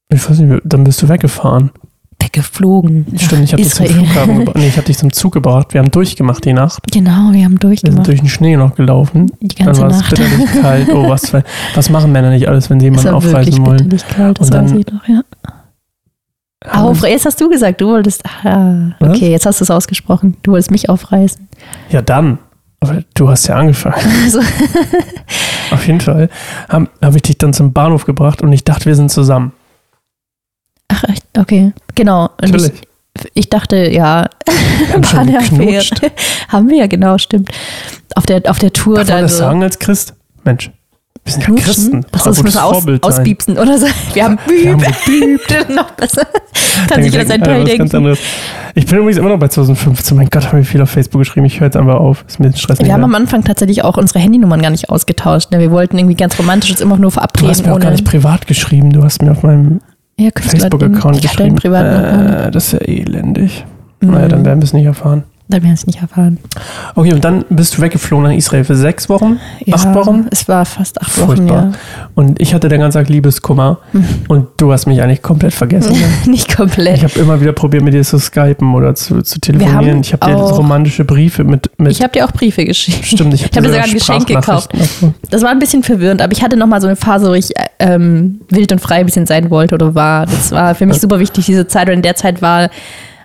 Ich 0.09 0.29
weiß 0.29 0.39
nicht, 0.39 0.61
dann 0.63 0.83
bist 0.83 1.01
du 1.01 1.09
weggefahren. 1.09 1.71
Weggeflogen. 2.19 3.05
Stimmt, 3.17 3.43
ich 3.43 3.53
habe 3.53 3.61
dich 3.61 3.73
zum 3.73 3.85
Flughafen 3.85 4.39
gebracht. 4.39 4.57
Nee, 4.57 4.67
ich 4.67 4.77
habe 4.77 4.87
dich 4.87 4.97
zum 4.97 5.13
Zug 5.13 5.33
gebracht. 5.33 5.73
Wir 5.73 5.81
haben 5.81 5.91
durchgemacht 5.91 6.43
die 6.45 6.53
Nacht. 6.53 6.81
Genau, 6.91 7.31
wir 7.31 7.45
haben 7.45 7.59
durchgemacht. 7.59 7.83
Wir 7.83 7.91
sind 7.91 8.07
durch 8.07 8.19
den 8.19 8.29
Schnee 8.29 8.57
noch 8.57 8.75
gelaufen. 8.75 9.31
Die 9.39 9.55
ganze 9.55 9.81
dann 9.81 9.91
war 9.91 9.99
es 9.99 10.09
bitterlich 10.09 10.61
kalt. 10.61 10.89
Oh, 10.89 11.09
was, 11.09 11.33
was 11.75 11.89
machen 11.89 12.11
Männer 12.11 12.31
nicht 12.31 12.47
alles, 12.47 12.69
wenn 12.69 12.79
sie 12.79 12.85
jemanden 12.87 13.09
aufreißen 13.09 13.65
wollen? 13.65 13.89
Kalt, 14.09 14.39
das 14.39 14.47
Und 14.47 14.53
dann, 14.53 14.65
weiß 14.71 14.79
ich 14.79 14.91
noch, 14.91 15.07
ja. 15.07 15.21
Auf, 16.71 17.03
jetzt 17.03 17.25
hast 17.25 17.39
du 17.39 17.49
gesagt, 17.49 17.81
du 17.81 17.87
wolltest. 17.87 18.23
Ah, 18.43 18.95
okay, 18.99 19.31
jetzt 19.31 19.45
hast 19.45 19.59
du 19.59 19.63
es 19.63 19.71
ausgesprochen. 19.71 20.37
Du 20.43 20.51
wolltest 20.51 20.71
mich 20.71 20.89
aufreißen. 20.89 21.47
Ja, 21.89 22.01
dann. 22.01 22.39
Aber 22.79 23.03
du 23.15 23.29
hast 23.29 23.47
ja 23.47 23.55
angefangen. 23.55 23.95
Also. 24.23 24.39
Auf 25.71 25.85
jeden 25.85 25.99
Fall 25.99 26.29
habe 26.69 26.89
hab 27.01 27.15
ich 27.15 27.23
dich 27.23 27.37
dann 27.37 27.53
zum 27.53 27.73
Bahnhof 27.73 28.05
gebracht 28.05 28.41
und 28.41 28.53
ich 28.53 28.63
dachte, 28.63 28.85
wir 28.85 28.95
sind 28.95 29.11
zusammen. 29.11 29.51
Ach, 30.87 31.03
okay. 31.37 31.73
Genau. 31.95 32.29
Und 32.41 32.51
Natürlich. 32.51 32.81
Ich, 33.15 33.31
ich 33.33 33.49
dachte, 33.49 33.89
ja, 33.89 34.29
war 35.11 35.19
eine 35.19 35.39
Affäre. 35.39 35.83
Haben 36.47 36.69
wir 36.69 36.77
ja, 36.77 36.87
genau, 36.87 37.17
stimmt. 37.17 37.51
Auf 38.15 38.25
der, 38.25 38.41
auf 38.49 38.59
der 38.59 38.71
Tour. 38.71 38.95
Darf 38.95 39.09
man 39.09 39.21
das 39.23 39.33
so. 39.33 39.39
sagen 39.39 39.63
als 39.63 39.79
Christ? 39.79 40.13
Mensch. 40.43 40.71
Wir 41.23 41.33
sind 41.33 41.47
ja 41.47 41.55
Christen. 41.55 42.05
Achso, 42.11 42.29
das 42.29 42.43
müssen 42.43 42.55
wir 42.55 42.65
aus, 42.65 42.85
auspiepsen 43.01 43.57
oder 43.57 43.77
so. 43.77 43.87
Wir 44.13 44.23
haben. 44.23 44.39
Wir 44.47 44.75
noch 45.75 45.91
besser. 45.91 46.25
Kann 46.89 47.03
sich 47.03 47.11
jeder 47.11 47.25
sein 47.25 47.43
Teil 47.43 47.63
denken. 47.63 48.17
Ich 48.75 48.85
bin 48.85 48.99
übrigens 48.99 49.17
immer 49.17 49.29
noch 49.29 49.39
bei 49.39 49.47
2015. 49.47 50.15
Mein 50.15 50.29
Gott, 50.29 50.47
habe 50.47 50.61
ich 50.61 50.67
viel 50.67 50.81
auf 50.81 50.89
Facebook 50.89 51.21
geschrieben. 51.21 51.45
Ich 51.45 51.59
höre 51.59 51.67
jetzt 51.67 51.77
einfach 51.77 51.95
auf. 51.95 52.23
Ist 52.27 52.39
mir 52.39 52.55
Stress 52.55 52.79
Wir 52.79 52.93
haben 52.93 53.03
am 53.03 53.15
Anfang 53.15 53.43
tatsächlich 53.43 53.83
auch 53.83 53.97
unsere 53.97 54.19
Handynummern 54.19 54.61
gar 54.61 54.69
nicht 54.69 54.89
ausgetauscht. 54.89 55.51
Ne? 55.51 55.59
Wir 55.59 55.71
wollten 55.71 55.97
irgendwie 55.97 56.15
ganz 56.15 56.37
romantisch 56.37 56.71
uns 56.71 56.81
immer 56.81 56.97
nur 56.97 57.11
verabreden. 57.11 57.47
Du 57.47 57.49
hast 57.49 57.65
mir 57.65 57.73
auch 57.73 57.79
gar 57.79 57.91
nicht 57.91 58.05
privat 58.05 58.45
geschrieben. 58.45 58.91
Du 58.91 59.03
hast 59.03 59.21
mir 59.21 59.31
auf 59.31 59.43
meinem 59.43 59.81
ja, 60.19 60.29
Facebook-Account 60.35 61.21
geschrieben. 61.21 61.57
Äh, 61.57 62.51
das 62.51 62.73
ist 62.73 62.73
ja 62.73 62.79
elendig. 62.79 63.65
Mhm. 64.01 64.11
Naja, 64.11 64.27
dann 64.27 64.45
werden 64.45 64.59
wir 64.59 64.65
es 64.65 64.73
nicht 64.73 64.85
erfahren. 64.85 65.23
Da 65.49 65.63
werden 65.63 65.73
es 65.73 65.87
nicht 65.87 66.01
erfahren. 66.01 66.39
Okay, 66.95 67.13
und 67.13 67.23
dann 67.23 67.45
bist 67.49 67.77
du 67.77 67.81
weggeflogen 67.81 68.25
nach 68.27 68.35
Israel 68.35 68.65
für 68.65 68.75
sechs 68.75 69.07
Wochen? 69.07 69.39
Ja, 69.63 69.75
acht 69.75 69.95
Wochen? 69.95 70.27
Es 70.29 70.45
war 70.49 70.65
fast 70.65 71.01
acht 71.01 71.09
Furchtbar. 71.09 71.67
Wochen, 71.67 71.71
ja. 71.71 72.07
Und 72.15 72.41
ich 72.41 72.53
hatte 72.53 72.67
den 72.67 72.81
ganzen 72.81 72.97
Tag 72.97 73.07
Liebeskummer 73.07 73.79
mhm. 73.93 74.05
und 74.27 74.47
du 74.57 74.73
hast 74.73 74.87
mich 74.87 75.01
eigentlich 75.01 75.21
komplett 75.21 75.53
vergessen. 75.53 75.93
Ne? 75.93 76.05
nicht 76.31 76.53
komplett. 76.53 76.97
Ich 76.97 77.03
habe 77.05 77.19
immer 77.19 77.39
wieder 77.39 77.53
probiert, 77.53 77.81
mit 77.81 77.93
dir 77.93 78.03
zu 78.03 78.19
skypen 78.19 78.75
oder 78.75 78.93
zu, 78.93 79.21
zu 79.21 79.39
telefonieren. 79.39 80.01
Ich 80.01 80.11
habe 80.11 80.25
dir 80.25 80.35
romantische 80.35 81.05
Briefe 81.05 81.45
mit. 81.45 81.71
mit 81.77 81.93
ich 81.93 82.01
habe 82.01 82.11
dir 82.11 82.25
auch 82.25 82.33
Briefe 82.33 82.65
geschrieben. 82.65 83.03
Stimmt, 83.03 83.33
ich 83.33 83.45
habe 83.45 83.51
hab 83.55 83.63
dir 83.63 83.69
sogar 83.69 83.85
ein 83.85 83.93
Geschenk 83.93 84.27
gekauft. 84.27 84.71
Das 85.29 85.43
war 85.43 85.51
ein 85.51 85.59
bisschen 85.59 85.81
verwirrend, 85.81 86.21
aber 86.21 86.33
ich 86.33 86.43
hatte 86.43 86.57
nochmal 86.57 86.81
so 86.81 86.87
eine 86.87 86.97
Phase, 86.97 87.29
wo 87.29 87.33
ich 87.33 87.53
ähm, 87.79 88.41
wild 88.49 88.73
und 88.73 88.79
frei 88.79 88.95
ein 88.95 89.05
bisschen 89.05 89.25
sein 89.25 89.49
wollte 89.49 89.75
oder 89.75 89.95
war. 89.95 90.25
Das 90.25 90.51
war 90.51 90.75
für 90.75 90.85
mich 90.85 90.99
super 90.99 91.19
wichtig, 91.19 91.45
diese 91.45 91.67
Zeit. 91.67 91.87
Und 91.87 91.95
in 91.95 92.01
der 92.01 92.17
Zeit 92.17 92.41
war 92.41 92.69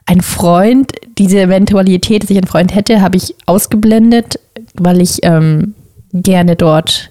ein 0.07 0.21
Freund, 0.21 0.93
diese 1.19 1.41
Eventualität, 1.41 2.23
dass 2.23 2.31
ich 2.31 2.37
einen 2.37 2.47
Freund 2.47 2.75
hätte, 2.75 3.01
habe 3.01 3.17
ich 3.17 3.35
ausgeblendet, 3.47 4.39
weil 4.75 5.01
ich 5.01 5.19
ähm, 5.23 5.75
gerne 6.13 6.57
dort 6.57 7.09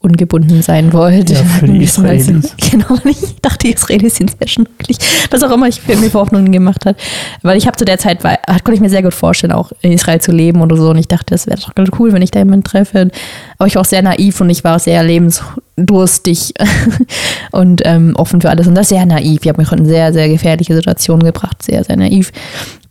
ungebunden 0.00 0.62
sein 0.62 0.92
wollte. 0.92 1.34
Ja, 1.34 1.42
für 1.42 1.66
die 1.66 1.82
Israelis. 1.84 2.54
Genau, 2.70 2.96
ich 3.04 3.36
dachte, 3.40 3.66
die 3.66 3.72
Israelis 3.72 4.16
sind 4.16 4.36
sehr 4.38 4.46
schnucklig. 4.48 4.98
Was 5.30 5.42
auch 5.42 5.50
immer 5.50 5.68
ich 5.68 5.80
für 5.80 5.96
mir 5.96 6.12
Hoffnungen 6.12 6.52
gemacht 6.52 6.84
hat. 6.84 6.96
Weil 7.42 7.56
ich 7.56 7.66
habe 7.66 7.76
zu 7.76 7.84
der 7.84 7.98
Zeit, 7.98 8.22
war, 8.24 8.36
konnte 8.46 8.74
ich 8.74 8.80
mir 8.80 8.90
sehr 8.90 9.02
gut 9.02 9.14
vorstellen, 9.14 9.52
auch 9.52 9.72
in 9.80 9.92
Israel 9.92 10.20
zu 10.20 10.32
leben 10.32 10.60
oder 10.60 10.76
so. 10.76 10.90
Und 10.90 10.98
ich 10.98 11.08
dachte, 11.08 11.26
das 11.34 11.46
wäre 11.46 11.58
doch 11.58 11.74
ganz 11.74 11.90
cool, 11.98 12.12
wenn 12.12 12.22
ich 12.22 12.30
da 12.30 12.40
jemanden 12.40 12.64
treffe. 12.64 13.10
Aber 13.58 13.66
ich 13.66 13.74
war 13.74 13.82
auch 13.82 13.86
sehr 13.86 14.02
naiv 14.02 14.40
und 14.40 14.50
ich 14.50 14.64
war 14.64 14.76
auch 14.76 14.80
sehr 14.80 15.02
lebensdurstig 15.02 16.54
und 17.52 17.82
ähm, 17.84 18.14
offen 18.16 18.40
für 18.40 18.50
alles. 18.50 18.66
Und 18.66 18.74
das 18.74 18.90
sehr 18.90 19.06
naiv. 19.06 19.40
Ich 19.42 19.48
habe 19.48 19.60
mich 19.60 19.72
in 19.72 19.86
sehr, 19.86 20.12
sehr 20.12 20.28
gefährliche 20.28 20.74
Situationen 20.74 21.24
gebracht. 21.24 21.62
Sehr, 21.62 21.82
sehr 21.84 21.96
naiv. 21.96 22.32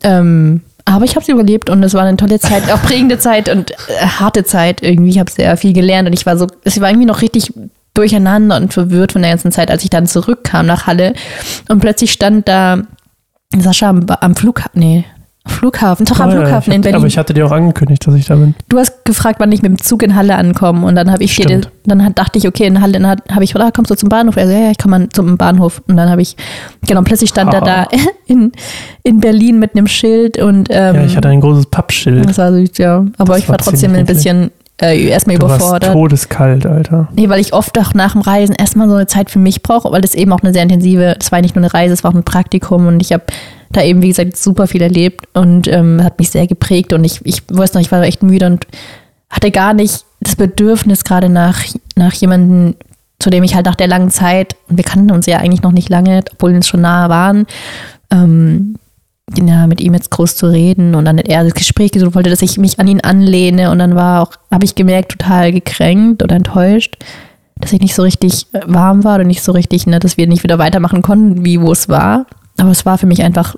Ähm, 0.03 0.61
aber 0.85 1.03
ich 1.03 1.15
habe 1.15 1.21
es 1.21 1.27
überlebt 1.27 1.69
und 1.69 1.83
es 1.83 1.93
war 1.93 2.03
eine 2.03 2.15
tolle 2.15 2.39
Zeit, 2.39 2.71
auch 2.71 2.81
prägende 2.81 3.19
Zeit 3.19 3.49
und 3.49 3.71
äh, 3.71 4.05
harte 4.05 4.43
Zeit 4.45 4.81
irgendwie. 4.81 5.09
Ich 5.09 5.19
habe 5.19 5.29
sehr 5.29 5.57
viel 5.57 5.73
gelernt 5.73 6.07
und 6.07 6.13
ich 6.13 6.25
war 6.25 6.37
so, 6.37 6.47
es 6.63 6.79
war 6.79 6.89
irgendwie 6.89 7.07
noch 7.07 7.21
richtig 7.21 7.53
durcheinander 7.93 8.55
und 8.55 8.73
verwirrt 8.73 9.11
von 9.11 9.21
der 9.21 9.31
ganzen 9.31 9.51
Zeit, 9.51 9.69
als 9.69 9.83
ich 9.83 9.89
dann 9.89 10.07
zurückkam 10.07 10.65
nach 10.65 10.87
Halle 10.87 11.13
und 11.67 11.79
plötzlich 11.79 12.11
stand 12.11 12.47
da 12.47 12.83
Sascha 13.57 13.89
am, 13.89 14.05
am 14.07 14.35
Flughafen, 14.35 14.79
nee, 14.79 15.05
Flughafen, 15.47 16.05
doch 16.05 16.19
am 16.19 16.29
oh, 16.29 16.31
Flughafen 16.33 16.71
ja, 16.71 16.75
in 16.75 16.81
Berlin. 16.81 16.97
Aber 16.97 17.07
ich 17.07 17.17
hatte 17.17 17.33
dir 17.33 17.45
auch 17.45 17.51
angekündigt, 17.51 18.05
dass 18.05 18.15
ich 18.15 18.25
da 18.25 18.35
bin. 18.35 18.55
Du 18.69 18.77
hast 18.77 19.05
gefragt, 19.05 19.39
wann 19.39 19.51
ich 19.51 19.61
mit 19.61 19.71
dem 19.71 19.81
Zug 19.81 20.03
in 20.03 20.15
Halle 20.15 20.35
ankomme 20.35 20.85
und 20.85 20.95
dann 20.95 21.11
habe 21.11 21.23
ich 21.23 21.35
dir, 21.35 21.61
dann 21.85 22.13
dachte 22.15 22.37
ich, 22.37 22.47
okay, 22.47 22.65
in 22.65 22.81
Halle, 22.81 22.99
habe 23.31 23.43
ich, 23.43 23.55
oder 23.55 23.71
kommst 23.71 23.91
du 23.91 23.95
zum 23.95 24.09
Bahnhof? 24.09 24.37
Also 24.37 24.51
ja, 24.51 24.71
ich 24.71 24.77
komme 24.77 25.09
zum 25.09 25.37
Bahnhof 25.37 25.81
und 25.87 25.97
dann 25.97 26.09
habe 26.09 26.21
ich, 26.21 26.35
genau, 26.87 27.01
plötzlich 27.01 27.29
stand 27.29 27.53
er 27.53 27.61
da 27.61 27.87
in, 28.27 28.51
in 29.03 29.19
Berlin 29.19 29.59
mit 29.59 29.75
einem 29.75 29.87
Schild 29.87 30.37
und 30.37 30.69
ähm, 30.71 30.95
ja, 30.95 31.05
ich 31.05 31.17
hatte 31.17 31.29
ein 31.29 31.41
großes 31.41 31.67
Pappschild. 31.67 32.27
Das 32.27 32.37
war 32.37 32.51
süß, 32.51 32.77
ja, 32.77 33.05
aber 33.17 33.33
das 33.33 33.39
ich 33.39 33.49
war, 33.49 33.53
war 33.53 33.57
trotzdem 33.57 33.93
ein 33.95 34.05
bisschen 34.05 34.51
äh, 34.81 35.07
erstmal 35.07 35.37
du 35.37 35.45
überfordert. 35.45 35.89
Warst 35.89 35.93
todeskalt, 35.93 36.65
Alter. 36.65 37.07
Nee, 37.15 37.29
weil 37.29 37.39
ich 37.39 37.53
oft 37.53 37.77
auch 37.79 37.93
nach 37.93 38.11
dem 38.11 38.21
Reisen 38.21 38.55
erstmal 38.55 38.87
so 38.87 38.95
eine 38.95 39.07
Zeit 39.07 39.31
für 39.31 39.39
mich 39.39 39.63
brauche, 39.63 39.91
weil 39.91 40.01
das 40.01 40.13
eben 40.13 40.31
auch 40.31 40.41
eine 40.41 40.53
sehr 40.53 40.63
intensive, 40.63 41.15
das 41.17 41.31
war 41.31 41.41
nicht 41.41 41.55
nur 41.55 41.63
eine 41.63 41.73
Reise, 41.73 41.93
es 41.93 42.03
war 42.03 42.11
auch 42.11 42.15
ein 42.15 42.23
Praktikum 42.23 42.85
und 42.87 43.01
ich 43.01 43.11
habe 43.11 43.23
da 43.77 43.83
eben, 43.83 44.01
wie 44.01 44.09
gesagt, 44.09 44.35
super 44.35 44.67
viel 44.67 44.81
erlebt 44.81 45.27
und 45.33 45.67
ähm, 45.67 46.03
hat 46.03 46.19
mich 46.19 46.29
sehr 46.29 46.47
geprägt. 46.47 46.93
Und 46.93 47.03
ich, 47.03 47.21
ich 47.23 47.43
weiß 47.47 47.73
noch, 47.73 47.81
ich 47.81 47.91
war 47.91 48.01
echt 48.03 48.23
müde 48.23 48.47
und 48.47 48.65
hatte 49.29 49.51
gar 49.51 49.73
nicht 49.73 50.03
das 50.19 50.35
Bedürfnis, 50.35 51.03
gerade 51.03 51.29
nach, 51.29 51.63
nach 51.95 52.13
jemandem, 52.13 52.75
zu 53.19 53.29
dem 53.29 53.43
ich 53.43 53.55
halt 53.55 53.65
nach 53.65 53.75
der 53.75 53.87
langen 53.87 54.09
Zeit, 54.09 54.55
und 54.67 54.77
wir 54.77 54.83
kannten 54.83 55.11
uns 55.11 55.25
ja 55.25 55.37
eigentlich 55.37 55.61
noch 55.61 55.71
nicht 55.71 55.89
lange, 55.89 56.23
obwohl 56.33 56.51
wir 56.51 56.57
uns 56.57 56.67
schon 56.67 56.81
nahe 56.81 57.09
waren, 57.09 57.45
ähm, 58.11 58.75
ja, 59.35 59.67
mit 59.67 59.81
ihm 59.81 59.93
jetzt 59.93 60.11
groß 60.11 60.37
zu 60.37 60.47
reden 60.47 60.95
und 60.95 61.03
dann 61.03 61.17
hat 61.17 61.27
er 61.27 61.43
das 61.43 61.53
Gespräch 61.53 61.91
gesucht, 61.91 62.15
wollte, 62.15 62.29
dass 62.29 62.41
ich 62.41 62.57
mich 62.57 62.79
an 62.79 62.87
ihn 62.87 63.01
anlehne 63.01 63.71
und 63.71 63.79
dann 63.79 63.93
war 63.93 64.21
auch, 64.21 64.31
habe 64.49 64.63
ich 64.63 64.75
gemerkt, 64.75 65.11
total 65.11 65.51
gekränkt 65.51 66.23
oder 66.23 66.37
enttäuscht, 66.37 66.95
dass 67.57 67.73
ich 67.73 67.81
nicht 67.81 67.93
so 67.93 68.03
richtig 68.03 68.47
warm 68.65 69.03
war 69.03 69.15
oder 69.15 69.25
nicht 69.25 69.43
so 69.43 69.51
richtig, 69.51 69.85
ne, 69.85 69.99
dass 69.99 70.15
wir 70.15 70.27
nicht 70.27 70.43
wieder 70.43 70.59
weitermachen 70.59 71.01
konnten, 71.01 71.43
wie 71.43 71.59
wo 71.59 71.73
es 71.73 71.89
war 71.89 72.25
aber 72.57 72.71
es 72.71 72.85
war 72.85 72.97
für 72.97 73.05
mich 73.05 73.23
einfach 73.23 73.55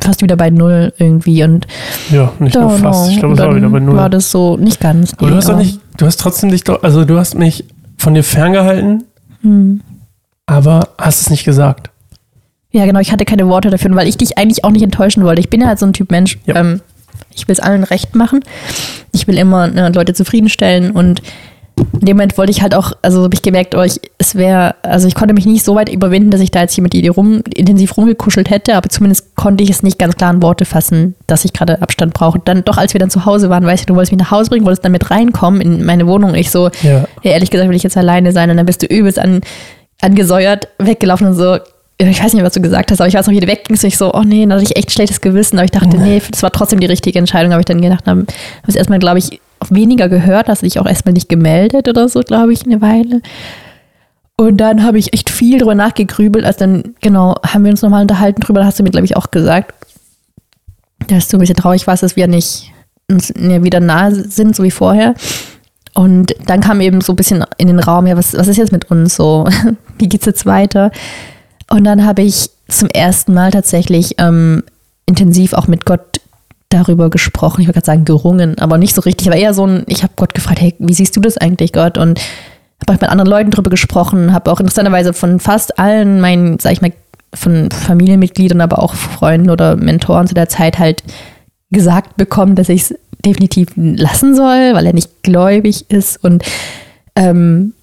fast 0.00 0.22
wieder 0.22 0.36
bei 0.36 0.50
Null 0.50 0.92
irgendwie 0.98 1.42
und 1.42 1.66
ja, 2.10 2.32
nicht 2.38 2.54
nur 2.54 2.70
fast, 2.70 3.10
ich 3.10 3.18
glaube, 3.18 3.34
es 3.34 3.40
war 3.40 3.56
wieder 3.56 3.68
bei 3.68 3.80
Null. 3.80 3.96
War 3.96 4.10
das 4.10 4.30
so 4.30 4.56
nicht 4.56 4.80
ganz. 4.80 5.14
Aber 5.14 5.30
du 5.30 5.36
hast 5.36 5.48
doch 5.48 5.56
nicht, 5.56 5.80
du 5.96 6.06
hast 6.06 6.18
trotzdem 6.18 6.50
dich 6.50 6.64
doch, 6.64 6.82
also 6.82 7.04
du 7.04 7.18
hast 7.18 7.34
mich 7.34 7.64
von 7.96 8.14
dir 8.14 8.22
ferngehalten, 8.22 9.04
hm. 9.42 9.80
aber 10.46 10.88
hast 10.98 11.22
es 11.22 11.30
nicht 11.30 11.44
gesagt. 11.44 11.90
Ja, 12.70 12.84
genau, 12.84 13.00
ich 13.00 13.10
hatte 13.10 13.24
keine 13.24 13.48
Worte 13.48 13.70
dafür, 13.70 13.94
weil 13.94 14.08
ich 14.08 14.18
dich 14.18 14.36
eigentlich 14.36 14.64
auch 14.64 14.70
nicht 14.70 14.82
enttäuschen 14.82 15.24
wollte. 15.24 15.40
Ich 15.40 15.48
bin 15.48 15.62
ja 15.62 15.68
halt 15.68 15.78
so 15.78 15.86
ein 15.86 15.92
Typ 15.92 16.10
Mensch, 16.10 16.38
ja. 16.44 16.56
ähm, 16.56 16.82
ich 17.34 17.48
will 17.48 17.54
es 17.54 17.60
allen 17.60 17.84
recht 17.84 18.14
machen. 18.14 18.40
Ich 19.12 19.26
will 19.26 19.38
immer 19.38 19.68
ne, 19.68 19.90
Leute 19.94 20.12
zufriedenstellen 20.12 20.90
und 20.90 21.22
in 21.78 22.06
dem 22.06 22.16
Moment 22.16 22.38
wollte 22.38 22.50
ich 22.50 22.62
halt 22.62 22.74
auch, 22.74 22.92
also 23.02 23.22
habe 23.24 23.34
ich 23.34 23.42
gemerkt, 23.42 23.74
oh, 23.74 23.82
ich, 23.82 24.00
es 24.18 24.34
wäre, 24.34 24.74
also 24.82 25.06
ich 25.08 25.14
konnte 25.14 25.34
mich 25.34 25.44
nicht 25.44 25.64
so 25.64 25.74
weit 25.74 25.90
überwinden, 25.90 26.30
dass 26.30 26.40
ich 26.40 26.50
da 26.50 26.62
jetzt 26.62 26.74
hier 26.74 26.82
mit 26.82 26.94
dir 26.94 27.10
rum, 27.10 27.42
intensiv 27.54 27.96
rumgekuschelt 27.96 28.48
hätte, 28.48 28.74
aber 28.76 28.88
zumindest 28.88 29.36
konnte 29.36 29.62
ich 29.62 29.70
es 29.70 29.82
nicht 29.82 29.98
ganz 29.98 30.16
klar 30.16 30.32
in 30.32 30.42
Worte 30.42 30.64
fassen, 30.64 31.14
dass 31.26 31.44
ich 31.44 31.52
gerade 31.52 31.82
Abstand 31.82 32.14
brauche. 32.14 32.40
Dann 32.44 32.64
doch, 32.64 32.78
als 32.78 32.94
wir 32.94 32.98
dann 32.98 33.10
zu 33.10 33.26
Hause 33.26 33.50
waren, 33.50 33.64
weißt 33.64 33.84
du, 33.84 33.86
du 33.88 33.94
wolltest 33.94 34.12
mich 34.12 34.20
nach 34.20 34.30
Hause 34.30 34.50
bringen, 34.50 34.64
wolltest 34.64 34.84
dann 34.84 34.92
mit 34.92 35.10
reinkommen 35.10 35.60
in 35.60 35.84
meine 35.84 36.06
Wohnung. 36.06 36.34
Ich 36.34 36.50
so, 36.50 36.70
ja. 36.82 37.06
hey, 37.22 37.32
ehrlich 37.32 37.50
gesagt, 37.50 37.68
will 37.68 37.76
ich 37.76 37.82
jetzt 37.82 37.96
alleine 37.96 38.32
sein 38.32 38.50
und 38.50 38.56
dann 38.56 38.66
bist 38.66 38.82
du 38.82 38.86
übelst 38.86 39.18
an, 39.18 39.42
angesäuert, 40.00 40.68
weggelaufen 40.78 41.26
und 41.26 41.34
so, 41.34 41.58
ich 41.98 42.22
weiß 42.22 42.34
nicht, 42.34 42.42
was 42.42 42.52
du 42.52 42.60
gesagt 42.60 42.90
hast, 42.90 43.00
aber 43.00 43.08
ich 43.08 43.14
weiß 43.14 43.26
noch, 43.26 43.32
wie 43.32 43.40
du 43.40 43.46
weggingst 43.46 43.82
und 43.84 43.88
ich 43.88 43.96
so, 43.96 44.12
oh 44.12 44.22
nee, 44.22 44.44
da 44.44 44.54
hatte 44.54 44.64
ich 44.64 44.76
echt 44.76 44.92
schlechtes 44.92 45.20
Gewissen, 45.22 45.56
aber 45.56 45.64
ich 45.64 45.70
dachte, 45.70 45.96
nee, 45.96 46.20
das 46.30 46.42
war 46.42 46.52
trotzdem 46.52 46.78
die 46.78 46.86
richtige 46.86 47.18
Entscheidung, 47.18 47.52
habe 47.52 47.62
ich 47.62 47.66
dann 47.66 47.80
gedacht, 47.80 48.06
habe 48.06 48.26
es 48.66 48.76
erstmal, 48.76 48.98
glaube 48.98 49.18
ich, 49.18 49.40
weniger 49.74 50.08
gehört, 50.08 50.48
hast 50.48 50.62
du 50.62 50.66
dich 50.66 50.78
auch 50.78 50.86
erstmal 50.86 51.14
nicht 51.14 51.28
gemeldet 51.28 51.88
oder 51.88 52.08
so, 52.08 52.20
glaube 52.20 52.52
ich, 52.52 52.64
eine 52.64 52.80
Weile. 52.80 53.22
Und 54.36 54.58
dann 54.58 54.82
habe 54.82 54.98
ich 54.98 55.14
echt 55.14 55.30
viel 55.30 55.58
drüber 55.58 55.74
nachgegrübelt, 55.74 56.44
als 56.44 56.58
dann, 56.58 56.94
genau, 57.00 57.36
haben 57.46 57.64
wir 57.64 57.70
uns 57.70 57.82
nochmal 57.82 58.02
unterhalten 58.02 58.42
drüber, 58.42 58.60
da 58.60 58.66
hast 58.66 58.78
du 58.78 58.82
mir, 58.82 58.90
glaube 58.90 59.06
ich, 59.06 59.16
auch 59.16 59.30
gesagt, 59.30 59.74
dass 61.08 61.28
du 61.28 61.36
ein 61.36 61.40
bisschen 61.40 61.56
traurig 61.56 61.86
warst, 61.86 62.02
dass 62.02 62.16
wir 62.16 62.26
nicht 62.26 62.72
uns 63.10 63.32
wieder 63.34 63.80
nahe 63.80 64.14
sind, 64.14 64.54
so 64.54 64.62
wie 64.62 64.70
vorher. 64.70 65.14
Und 65.94 66.34
dann 66.46 66.60
kam 66.60 66.80
eben 66.80 67.00
so 67.00 67.12
ein 67.12 67.16
bisschen 67.16 67.44
in 67.56 67.68
den 67.68 67.80
Raum, 67.80 68.06
ja, 68.06 68.16
was, 68.16 68.34
was 68.34 68.48
ist 68.48 68.58
jetzt 68.58 68.72
mit 68.72 68.90
uns 68.90 69.16
so? 69.16 69.48
wie 69.98 70.08
geht's 70.08 70.26
jetzt 70.26 70.44
weiter? 70.44 70.90
Und 71.70 71.84
dann 71.84 72.04
habe 72.04 72.22
ich 72.22 72.50
zum 72.68 72.88
ersten 72.88 73.32
Mal 73.32 73.50
tatsächlich 73.50 74.16
ähm, 74.18 74.62
intensiv 75.06 75.54
auch 75.54 75.68
mit 75.68 75.86
Gott 75.86 76.20
darüber 76.76 77.10
gesprochen. 77.10 77.60
Ich 77.60 77.66
wollte 77.66 77.78
gerade 77.80 77.86
sagen, 77.86 78.04
gerungen, 78.04 78.58
aber 78.58 78.78
nicht 78.78 78.94
so 78.94 79.00
richtig. 79.00 79.28
Aber 79.28 79.36
eher 79.36 79.54
so 79.54 79.66
ein, 79.66 79.84
ich 79.86 80.02
habe 80.02 80.12
Gott 80.16 80.34
gefragt, 80.34 80.60
hey, 80.60 80.74
wie 80.78 80.94
siehst 80.94 81.16
du 81.16 81.20
das 81.20 81.36
eigentlich, 81.36 81.72
Gott? 81.72 81.98
Und 81.98 82.20
habe 82.80 82.96
auch 82.96 83.00
mit 83.00 83.10
anderen 83.10 83.30
Leuten 83.30 83.50
darüber 83.50 83.70
gesprochen, 83.70 84.32
habe 84.32 84.50
auch 84.50 84.60
interessanterweise 84.60 85.12
von 85.12 85.40
fast 85.40 85.78
allen 85.78 86.20
meinen, 86.20 86.58
sag 86.58 86.72
ich 86.72 86.82
mal, 86.82 86.92
von 87.34 87.70
Familienmitgliedern, 87.70 88.60
aber 88.60 88.82
auch 88.82 88.94
Freunden 88.94 89.50
oder 89.50 89.76
Mentoren 89.76 90.26
zu 90.26 90.34
der 90.34 90.48
Zeit 90.48 90.78
halt 90.78 91.02
gesagt 91.70 92.16
bekommen, 92.16 92.54
dass 92.54 92.68
ich 92.68 92.82
es 92.82 92.94
definitiv 93.24 93.68
lassen 93.76 94.34
soll, 94.36 94.74
weil 94.74 94.86
er 94.86 94.92
nicht 94.92 95.22
gläubig 95.22 95.90
ist. 95.90 96.22
Und 96.22 96.44
ähm, 97.14 97.74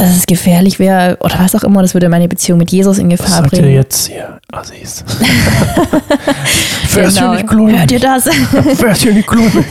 dass 0.00 0.16
es 0.16 0.26
gefährlich 0.26 0.78
wäre 0.78 1.18
oder 1.20 1.38
was 1.38 1.54
auch 1.54 1.62
immer, 1.62 1.82
das 1.82 1.92
würde 1.92 2.08
meine 2.08 2.26
Beziehung 2.26 2.58
mit 2.58 2.72
Jesus 2.72 2.96
in 2.96 3.10
Gefahr 3.10 3.26
was 3.26 3.36
sagt 3.36 3.50
bringen. 3.50 3.68
Ihr 3.68 3.74
jetzt 3.74 4.08
hier, 4.08 4.40
Assis? 4.50 5.04
Wärst 6.94 7.18
genau. 7.18 7.32
ihr 7.32 7.36
nicht 7.36 7.48
gläubig? 7.48 7.78
Hört 7.78 7.92
ihr 7.92 8.00
das? 8.00 8.26
Wärst 8.80 9.04
ihr 9.04 9.12
nicht 9.12 9.28
gläubig? 9.28 9.64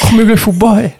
Komm 0.00 0.16
mir 0.16 0.26
gleich 0.26 0.40
vorbei. 0.40 0.94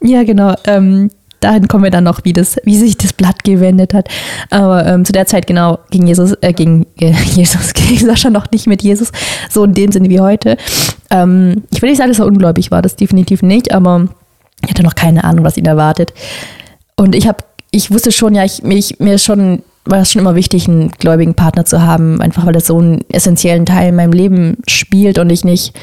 Ja, 0.00 0.24
genau. 0.24 0.52
Ähm, 0.64 1.10
dahin 1.38 1.68
kommen 1.68 1.84
wir 1.84 1.92
dann 1.92 2.02
noch, 2.02 2.24
wie, 2.24 2.32
das, 2.32 2.56
wie 2.64 2.76
sich 2.76 2.98
das 2.98 3.12
Blatt 3.12 3.44
gewendet 3.44 3.94
hat. 3.94 4.08
Aber 4.50 4.84
ähm, 4.84 5.04
zu 5.04 5.12
der 5.12 5.26
Zeit 5.26 5.46
genau 5.46 5.78
ging 5.90 6.04
Jesus, 6.08 6.32
äh, 6.40 6.52
ging 6.52 6.86
äh, 6.98 7.12
Jesus, 7.34 7.72
ging 7.72 7.98
Sascha 7.98 8.30
noch 8.30 8.50
nicht 8.50 8.66
mit 8.66 8.82
Jesus, 8.82 9.12
so 9.48 9.62
in 9.62 9.74
dem 9.74 9.92
Sinne 9.92 10.08
wie 10.08 10.18
heute. 10.18 10.56
Ähm, 11.10 11.62
ich 11.70 11.80
will 11.80 11.90
nicht 11.90 11.98
sagen, 11.98 12.10
dass 12.10 12.18
er 12.18 12.26
ungläubig 12.26 12.72
war, 12.72 12.82
das 12.82 12.96
definitiv 12.96 13.42
nicht, 13.42 13.72
aber 13.72 14.08
ich 14.64 14.70
hatte 14.70 14.82
noch 14.82 14.96
keine 14.96 15.22
Ahnung, 15.22 15.44
was 15.44 15.56
ihn 15.56 15.66
erwartet. 15.66 16.12
Und 16.96 17.14
ich 17.14 17.28
habe 17.28 17.44
ich 17.72 17.90
wusste 17.90 18.12
schon, 18.12 18.34
ja, 18.34 18.44
ich, 18.44 18.62
mich, 18.62 19.00
mir 19.00 19.18
schon, 19.18 19.62
war 19.84 20.00
es 20.00 20.12
schon 20.12 20.20
immer 20.20 20.36
wichtig, 20.36 20.68
einen 20.68 20.90
gläubigen 20.90 21.34
Partner 21.34 21.64
zu 21.64 21.82
haben, 21.82 22.20
einfach 22.20 22.46
weil 22.46 22.52
das 22.52 22.66
so 22.66 22.78
einen 22.78 23.04
essentiellen 23.10 23.66
Teil 23.66 23.88
in 23.88 23.96
meinem 23.96 24.12
Leben 24.12 24.58
spielt 24.68 25.18
und 25.18 25.30
ich 25.30 25.44
nicht 25.44 25.74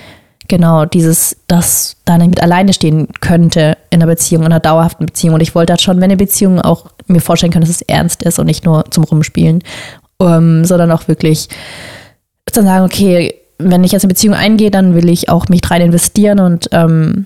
genau 0.47 0.85
dieses, 0.85 1.37
das 1.47 1.97
da 2.05 2.17
nicht 2.17 2.29
mit 2.29 2.41
alleine 2.41 2.73
stehen 2.73 3.09
könnte 3.19 3.77
in 3.89 4.01
einer 4.01 4.11
Beziehung, 4.11 4.43
in 4.43 4.51
einer 4.51 4.59
dauerhaften 4.59 5.05
Beziehung. 5.05 5.35
Und 5.35 5.41
ich 5.41 5.53
wollte 5.55 5.73
halt 5.73 5.81
schon, 5.81 5.97
wenn 5.97 6.05
eine 6.05 6.17
Beziehung 6.17 6.61
auch 6.61 6.87
mir 7.07 7.21
vorstellen 7.21 7.51
kann, 7.51 7.61
dass 7.61 7.69
es 7.69 7.81
ernst 7.81 8.23
ist 8.23 8.39
und 8.39 8.45
nicht 8.45 8.65
nur 8.65 8.85
zum 8.89 9.03
Rumspielen, 9.03 9.63
um, 10.17 10.27
ähm, 10.27 10.65
sondern 10.65 10.91
auch 10.91 11.07
wirklich 11.07 11.49
dann 12.51 12.65
sagen, 12.65 12.85
okay, 12.85 13.35
wenn 13.57 13.83
ich 13.83 13.91
jetzt 13.91 14.03
eine 14.03 14.13
Beziehung 14.13 14.35
eingehe, 14.35 14.71
dann 14.71 14.95
will 14.95 15.09
ich 15.09 15.29
auch 15.29 15.47
mich 15.49 15.61
rein 15.69 15.81
investieren 15.81 16.39
und 16.39 16.69
ähm, 16.71 17.25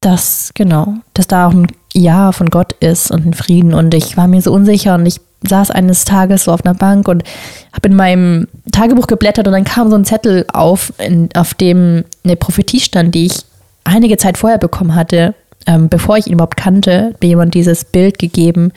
das, 0.00 0.52
genau, 0.54 0.94
dass 1.14 1.26
da 1.26 1.48
auch 1.48 1.52
ein 1.52 1.66
Ja 1.94 2.32
von 2.32 2.48
Gott 2.48 2.74
ist 2.80 3.10
und 3.10 3.26
ein 3.26 3.34
Frieden. 3.34 3.74
Und 3.74 3.94
ich 3.94 4.16
war 4.16 4.28
mir 4.28 4.40
so 4.40 4.52
unsicher 4.52 4.94
und 4.94 5.06
ich 5.06 5.20
saß 5.46 5.70
eines 5.70 6.04
Tages 6.04 6.44
so 6.44 6.52
auf 6.52 6.64
einer 6.64 6.74
Bank 6.74 7.08
und 7.08 7.24
habe 7.72 7.88
in 7.88 7.96
meinem 7.96 8.46
Tagebuch 8.72 9.06
geblättert 9.06 9.46
und 9.46 9.52
dann 9.52 9.64
kam 9.64 9.90
so 9.90 9.96
ein 9.96 10.04
Zettel 10.04 10.44
auf, 10.52 10.92
in, 10.98 11.28
auf 11.34 11.54
dem 11.54 12.04
eine 12.24 12.36
Prophetie 12.36 12.80
stand, 12.80 13.14
die 13.14 13.26
ich 13.26 13.44
einige 13.84 14.18
Zeit 14.18 14.36
vorher 14.36 14.58
bekommen 14.58 14.94
hatte, 14.94 15.34
ähm, 15.66 15.88
bevor 15.88 16.16
ich 16.16 16.26
ihn 16.26 16.34
überhaupt 16.34 16.56
kannte, 16.56 17.14
mir 17.22 17.28
jemand 17.28 17.54
dieses 17.54 17.84
Bild 17.84 18.18
gegeben, 18.18 18.72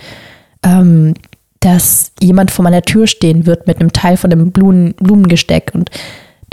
ähm, 0.63 1.13
dass 1.59 2.11
jemand 2.19 2.51
vor 2.51 2.63
meiner 2.63 2.81
Tür 2.81 3.07
stehen 3.07 3.45
wird 3.45 3.67
mit 3.67 3.79
einem 3.79 3.93
Teil 3.93 4.17
von 4.17 4.29
dem 4.29 4.51
Blumen, 4.51 4.93
Blumengesteck 4.95 5.71
und 5.73 5.89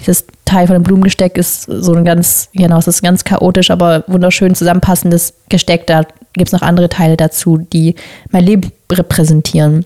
dieses 0.01 0.25
Teil 0.45 0.67
von 0.67 0.75
dem 0.75 0.83
Blumengesteck 0.83 1.37
ist 1.37 1.65
so 1.65 1.95
ein 1.95 2.05
ganz, 2.05 2.49
genau, 2.53 2.79
es 2.79 2.89
ist 2.89 3.03
ganz 3.03 3.25
chaotisch, 3.25 3.71
aber 3.71 4.05
wunderschön 4.07 4.55
zusammenpassendes 4.55 5.35
Gesteck. 5.49 5.87
Da 5.87 6.03
gibt 6.33 6.49
es 6.49 6.53
noch 6.53 6.63
andere 6.63 6.89
Teile 6.89 7.17
dazu, 7.17 7.59
die 7.59 7.95
mein 8.31 8.45
Leben 8.45 8.73
repräsentieren. 8.91 9.85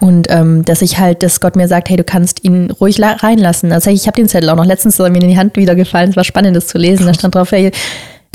Und 0.00 0.28
ähm, 0.30 0.64
dass 0.64 0.80
ich 0.80 0.98
halt, 0.98 1.22
dass 1.22 1.40
Gott 1.40 1.56
mir 1.56 1.68
sagt, 1.68 1.90
hey, 1.90 1.96
du 1.96 2.04
kannst 2.04 2.44
ihn 2.44 2.70
ruhig 2.70 3.00
reinlassen. 3.02 3.72
Also 3.72 3.90
ich 3.90 4.06
habe 4.06 4.16
den 4.16 4.28
Zettel 4.28 4.48
auch 4.48 4.56
noch 4.56 4.64
letztens 4.64 4.98
mir 4.98 5.06
in 5.08 5.28
die 5.28 5.36
Hand 5.36 5.56
wieder 5.56 5.74
gefallen. 5.74 6.10
Es 6.10 6.16
war 6.16 6.24
spannend, 6.24 6.56
das 6.56 6.68
zu 6.68 6.78
lesen. 6.78 7.06
Da 7.06 7.14
stand 7.14 7.34
drauf, 7.34 7.50
hey, 7.50 7.72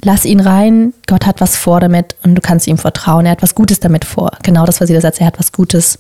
lass 0.04 0.26
ihn 0.26 0.39
rein. 0.39 0.93
Gott 1.08 1.26
hat 1.26 1.41
was 1.41 1.56
vor 1.56 1.80
damit 1.80 2.15
und 2.24 2.36
du 2.36 2.41
kannst 2.41 2.67
ihm 2.67 2.78
vertrauen. 2.78 3.26
Er 3.26 3.32
hat 3.32 3.41
was 3.41 3.56
Gutes 3.56 3.80
damit 3.80 4.06
vor. 4.06 4.32
Genau 4.43 4.65
das, 4.65 4.82
was 4.82 4.88
sie 4.88 4.93
da 4.93 5.02
sagt. 5.02 5.22
Er 5.22 5.28
hat 5.28 5.39
was 5.39 5.52
Gutes 5.52 5.98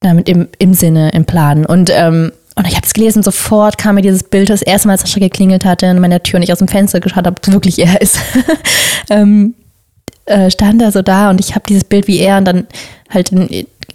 damit 0.00 0.28
im, 0.28 0.48
im 0.58 0.74
Sinne, 0.74 1.10
im 1.10 1.24
Plan. 1.24 1.64
Und 1.64 1.90
ähm, 1.92 2.32
und 2.56 2.66
ich 2.68 2.76
habe 2.76 2.86
es 2.86 2.92
gelesen, 2.92 3.22
sofort 3.22 3.78
kam 3.78 3.96
mir 3.96 4.02
dieses 4.02 4.22
Bild, 4.22 4.48
das 4.48 4.62
erste 4.62 4.88
Mal, 4.88 4.94
als 4.94 5.02
Sascha 5.02 5.18
geklingelt 5.18 5.64
hatte 5.64 5.88
an 5.88 6.00
meiner 6.00 6.22
Tür 6.22 6.38
und 6.38 6.42
ich 6.42 6.52
aus 6.52 6.58
dem 6.58 6.68
Fenster 6.68 7.00
geschaut 7.00 7.26
habe, 7.26 7.36
wirklich 7.46 7.78
er 7.78 8.00
ist. 8.00 8.18
ähm, 9.10 9.54
äh, 10.26 10.50
stand 10.50 10.80
er 10.80 10.92
so 10.92 11.02
da 11.02 11.30
und 11.30 11.40
ich 11.40 11.54
habe 11.54 11.64
dieses 11.68 11.84
Bild 11.84 12.06
wie 12.06 12.18
er 12.18 12.38
und 12.38 12.44
dann 12.44 12.66
halt 13.10 13.30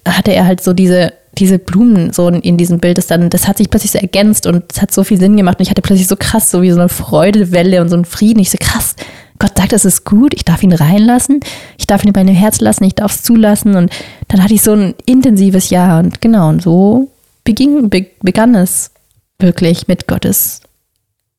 hatte 0.06 0.32
er 0.32 0.46
halt 0.46 0.62
so 0.62 0.74
diese 0.74 1.14
diese 1.38 1.60
Blumen 1.60 2.12
so 2.12 2.28
in, 2.28 2.42
in 2.42 2.58
diesem 2.58 2.80
Bild, 2.80 2.98
das 2.98 3.08
dann, 3.08 3.30
das 3.30 3.48
hat 3.48 3.58
sich 3.58 3.70
plötzlich 3.70 3.92
so 3.92 4.00
ergänzt 4.00 4.46
und 4.46 4.64
es 4.72 4.82
hat 4.82 4.92
so 4.92 5.04
viel 5.04 5.20
Sinn 5.20 5.38
gemacht 5.38 5.60
und 5.60 5.64
ich 5.64 5.70
hatte 5.70 5.82
plötzlich 5.82 6.08
so 6.08 6.16
krass, 6.18 6.52
so 6.52 6.62
wie 6.62 6.72
so 6.72 6.80
eine 6.80 6.90
Freudewelle 6.90 7.82
und 7.82 7.90
so 7.90 7.96
ein 7.96 8.06
Frieden. 8.06 8.40
Ich 8.40 8.50
so 8.50 8.58
krass, 8.60 8.96
Gott 9.38 9.58
sagt, 9.58 9.72
es 9.72 9.86
ist 9.86 10.04
gut, 10.04 10.34
ich 10.34 10.44
darf 10.44 10.64
ihn 10.64 10.74
reinlassen, 10.74 11.40
ich 11.78 11.88
darf 11.88 12.04
ihn 12.04 12.10
in 12.10 12.14
mein 12.14 12.28
Herz 12.28 12.60
lassen, 12.60 12.84
ich 12.84 12.96
darf 12.96 13.16
es 13.16 13.24
zulassen 13.24 13.76
und 13.76 13.92
dann 14.28 14.44
hatte 14.44 14.54
ich 14.54 14.62
so 14.62 14.74
ein 14.74 14.96
intensives 15.06 15.70
Jahr 15.70 16.00
und 16.00 16.20
genau, 16.20 16.50
und 16.50 16.62
so 16.62 17.10
beging, 17.44 17.90
be, 17.90 18.08
begann 18.22 18.56
es 18.56 18.92
wirklich 19.40 19.88
mit 19.88 20.08
Gottes 20.08 20.62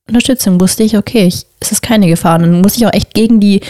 Unterstützung. 0.08 0.60
Wusste 0.60 0.82
ich, 0.82 0.96
okay, 0.96 1.26
ich, 1.26 1.46
es 1.60 1.72
ist 1.72 1.82
keine 1.82 2.08
Gefahr. 2.08 2.36
Und 2.36 2.42
dann 2.42 2.60
muss 2.60 2.76
ich 2.76 2.86
auch 2.86 2.92
echt 2.92 3.14
gegen 3.14 3.40
die, 3.40 3.60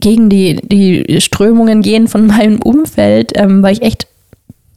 gegen 0.00 0.28
die, 0.28 0.56
die 0.56 1.20
Strömungen 1.20 1.82
gehen 1.82 2.08
von 2.08 2.26
meinem 2.28 2.60
Umfeld, 2.60 3.32
ähm, 3.36 3.62
weil 3.62 3.74
ich 3.74 3.82
echt 3.82 4.06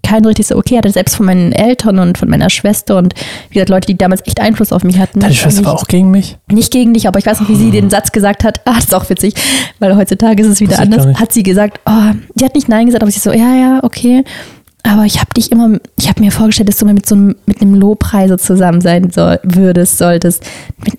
kein 0.06 0.26
richtig 0.26 0.48
so 0.48 0.58
okay 0.58 0.78
hatte, 0.78 0.92
selbst 0.92 1.16
von 1.16 1.26
meinen 1.26 1.54
Eltern 1.54 1.98
und 1.98 2.18
von 2.18 2.30
meiner 2.30 2.50
Schwester 2.50 2.98
und 2.98 3.16
wie 3.50 3.54
gesagt, 3.56 3.70
Leute, 3.70 3.88
die 3.88 3.98
damals 3.98 4.22
echt 4.28 4.40
Einfluss 4.42 4.74
auf 4.74 4.84
mich 4.84 5.00
hatten. 5.00 5.22
Deine 5.22 5.34
Schwester 5.34 5.64
war 5.64 5.74
auch 5.74 5.88
gegen 5.88 6.12
mich? 6.12 6.38
Nicht 6.52 6.72
gegen 6.72 6.94
dich, 6.94 7.08
aber 7.08 7.20
ich 7.20 7.26
weiß 7.26 7.40
noch, 7.40 7.50
wie 7.50 7.56
sie 7.56 7.72
den 7.72 7.90
Satz 7.90 8.12
gesagt 8.12 8.44
hat. 8.44 8.62
Ah, 8.66 8.76
das 8.76 8.86
ist 8.86 8.94
auch 8.94 9.10
witzig, 9.10 9.34
weil 9.80 9.96
heutzutage 9.96 10.44
ist 10.44 10.50
es 10.50 10.60
wieder 10.60 10.80
anders. 10.80 11.18
Hat 11.18 11.32
sie 11.32 11.42
gesagt, 11.42 11.80
oh, 11.86 12.12
die 12.36 12.44
hat 12.44 12.54
nicht 12.54 12.68
Nein 12.68 12.88
gesagt, 12.88 13.02
aber 13.02 13.12
sie 13.12 13.20
so, 13.20 13.32
ja, 13.32 13.56
ja, 13.56 13.80
okay. 13.82 14.26
Aber 14.86 15.06
ich 15.06 15.20
habe 15.20 15.30
dich 15.36 15.50
immer, 15.50 15.80
ich 15.98 16.10
habe 16.10 16.20
mir 16.20 16.30
vorgestellt, 16.30 16.68
dass 16.68 16.78
du 16.78 16.86
mal 16.86 16.94
mit 16.94 17.06
so 17.06 17.16
einem, 17.16 17.36
mit 17.46 17.62
einem 17.62 17.74
Lobpreiser 17.74 18.38
zusammen 18.38 18.82
sein 18.82 19.12
soll, 19.12 19.40
würdest, 19.42 19.98
solltest. 19.98 20.44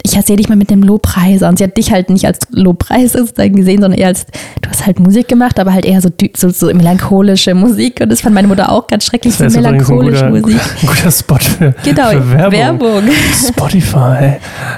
Ich 0.03 0.13
sehe 0.13 0.37
dich 0.37 0.49
mal 0.49 0.57
mit 0.57 0.73
einem 0.73 0.83
Lobpreiser. 0.83 1.47
Und 1.51 1.59
sie 1.59 1.65
hat 1.65 1.77
dich 1.77 1.93
halt 1.93 2.09
nicht 2.09 2.25
als 2.25 2.41
Lobpreiser 2.51 3.19
sozusagen 3.19 3.57
gesehen, 3.57 3.83
sondern 3.83 4.01
eher 4.01 4.09
als, 4.09 4.25
du 4.63 4.71
hast 4.71 4.87
halt 4.87 5.01
Musik 5.01 5.29
gemacht, 5.29 5.61
aber 5.61 5.75
halt 5.75 5.85
eher 5.85 6.01
so, 6.01 6.09
so, 6.35 6.49
so 6.49 6.67
melancholische 6.73 7.55
Musik. 7.55 8.01
Und 8.01 8.09
das 8.09 8.23
fand 8.23 8.35
meine 8.35 8.49
Mutter 8.49 8.73
auch 8.73 8.87
ganz 8.87 9.05
schrecklich, 9.05 9.35
so 9.35 9.45
melancholische 9.45 10.25
ein 10.25 10.33
guter, 10.33 10.49
Musik. 10.49 10.61
Ein 10.81 10.87
guter 10.87 11.11
Spot 11.11 11.39
für, 11.39 11.75
genau, 11.85 12.09
für 12.09 12.31
Werbung. 12.31 12.81
Werbung. 12.81 13.03
Spotify. 13.49 14.37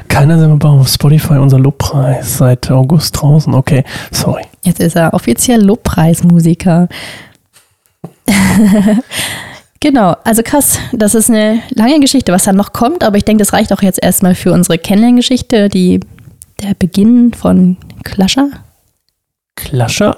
Keiner 0.08 0.36
sind 0.36 0.60
wir 0.60 0.68
auf 0.68 0.88
Spotify, 0.88 1.34
unser 1.34 1.60
Lobpreis 1.60 2.38
seit 2.38 2.68
August 2.72 3.22
draußen. 3.22 3.54
Okay, 3.54 3.84
sorry. 4.10 4.42
Jetzt 4.64 4.80
ist 4.80 4.96
er 4.96 5.14
offiziell 5.14 5.62
Lobpreismusiker. 5.62 6.88
Genau, 9.80 10.16
also 10.24 10.42
krass, 10.42 10.78
das 10.92 11.14
ist 11.14 11.28
eine 11.30 11.60
lange 11.70 12.00
Geschichte, 12.00 12.32
was 12.32 12.44
dann 12.44 12.56
noch 12.56 12.72
kommt, 12.72 13.04
aber 13.04 13.18
ich 13.18 13.24
denke, 13.24 13.42
das 13.42 13.52
reicht 13.52 13.72
auch 13.72 13.82
jetzt 13.82 14.02
erstmal 14.02 14.34
für 14.34 14.52
unsere 14.52 14.78
Kennenlerngeschichte, 14.78 15.68
die 15.68 16.00
der 16.62 16.74
Beginn 16.74 17.34
von 17.34 17.76
Clasher. 18.02 18.48
Clasher? 19.54 20.16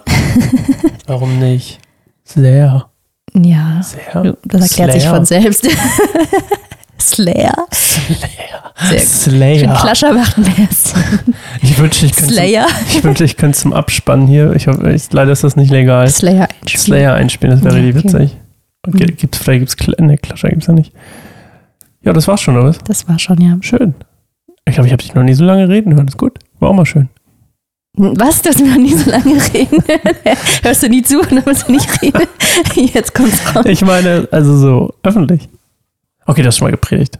Warum 1.06 1.38
nicht? 1.38 1.80
Sehr. 2.24 2.88
Ja, 3.34 3.82
Sehr. 3.82 4.36
das 4.44 4.62
erklärt 4.70 4.92
sich 4.92 5.02
Slayer. 5.02 5.14
von 5.14 5.24
selbst. 5.26 5.68
Slayer. 7.00 7.54
Slayer. 7.72 9.00
Slayer. 9.00 9.74
Für 9.74 9.80
Clasher 9.82 10.12
macht 10.12 10.34
Sinn. 10.36 11.34
Ich 11.62 11.78
wünschte, 11.78 12.06
ich 12.06 12.12
könnte 12.16 12.32
Slayer. 12.34 12.66
Zum, 12.66 12.86
ich 12.98 13.04
wünschte, 13.04 13.24
ich 13.24 13.36
könnte 13.36 13.58
zum 13.58 13.72
Abspannen 13.72 14.26
hier. 14.26 14.52
Ich 14.54 14.66
hoffe, 14.68 14.92
ich, 14.92 15.12
leider 15.12 15.32
ist 15.32 15.44
das 15.44 15.56
nicht 15.56 15.70
legal. 15.70 16.08
Slayer 16.08 16.48
einspielen. 16.62 16.80
Slayer 16.84 17.14
einspielen, 17.14 17.54
das 17.56 17.64
wäre 17.64 17.78
Ja, 17.78 17.84
richtig 17.86 18.04
okay. 18.04 18.14
witzig. 18.20 18.36
Okay, 18.86 19.04
Mhm. 19.10 19.16
gibt's, 19.16 19.38
vielleicht 19.38 19.60
gibt's 19.60 19.76
Cl 19.76 19.94
ne, 19.98 20.18
Clasher 20.18 20.48
gibt's 20.50 20.66
ja 20.66 20.72
nicht. 20.74 20.92
Ja, 22.02 22.12
das 22.12 22.28
war's 22.28 22.40
schon, 22.40 22.56
oder 22.56 22.68
was? 22.68 22.78
Das 22.84 23.08
war 23.08 23.18
schon, 23.18 23.40
ja. 23.40 23.56
Schön. 23.60 23.94
Ich 24.66 24.74
glaube, 24.74 24.86
ich 24.86 24.92
habe 24.92 25.02
dich 25.02 25.14
noch 25.14 25.22
nie 25.24 25.34
so 25.34 25.44
lange 25.44 25.68
reden 25.68 25.94
hören. 25.94 26.06
Ist 26.08 26.18
gut. 26.18 26.38
War 26.60 26.70
auch 26.70 26.74
mal 26.74 26.86
schön. 26.86 27.08
Was? 27.96 28.42
Du 28.42 28.48
hast 28.50 28.60
noch 28.60 28.76
nie 28.76 28.94
so 28.94 29.10
lange 29.10 29.34
reden. 29.52 29.82
Hörst 30.62 30.82
du 30.84 30.88
nie 30.88 31.02
zu, 31.02 31.20
dann 31.22 31.42
musst 31.44 31.66
du 31.68 31.72
nicht 31.72 31.88
reden. 32.00 32.22
Jetzt 32.94 33.12
kommt's 33.14 33.40
raus. 33.54 33.64
Ich 33.66 33.82
meine, 33.82 34.28
also 34.30 34.56
so 34.56 34.94
öffentlich. 35.02 35.48
Okay, 36.28 36.42
das 36.42 36.54
ist 36.54 36.58
schon 36.58 36.66
mal 36.66 36.70
gepredigt. 36.72 37.18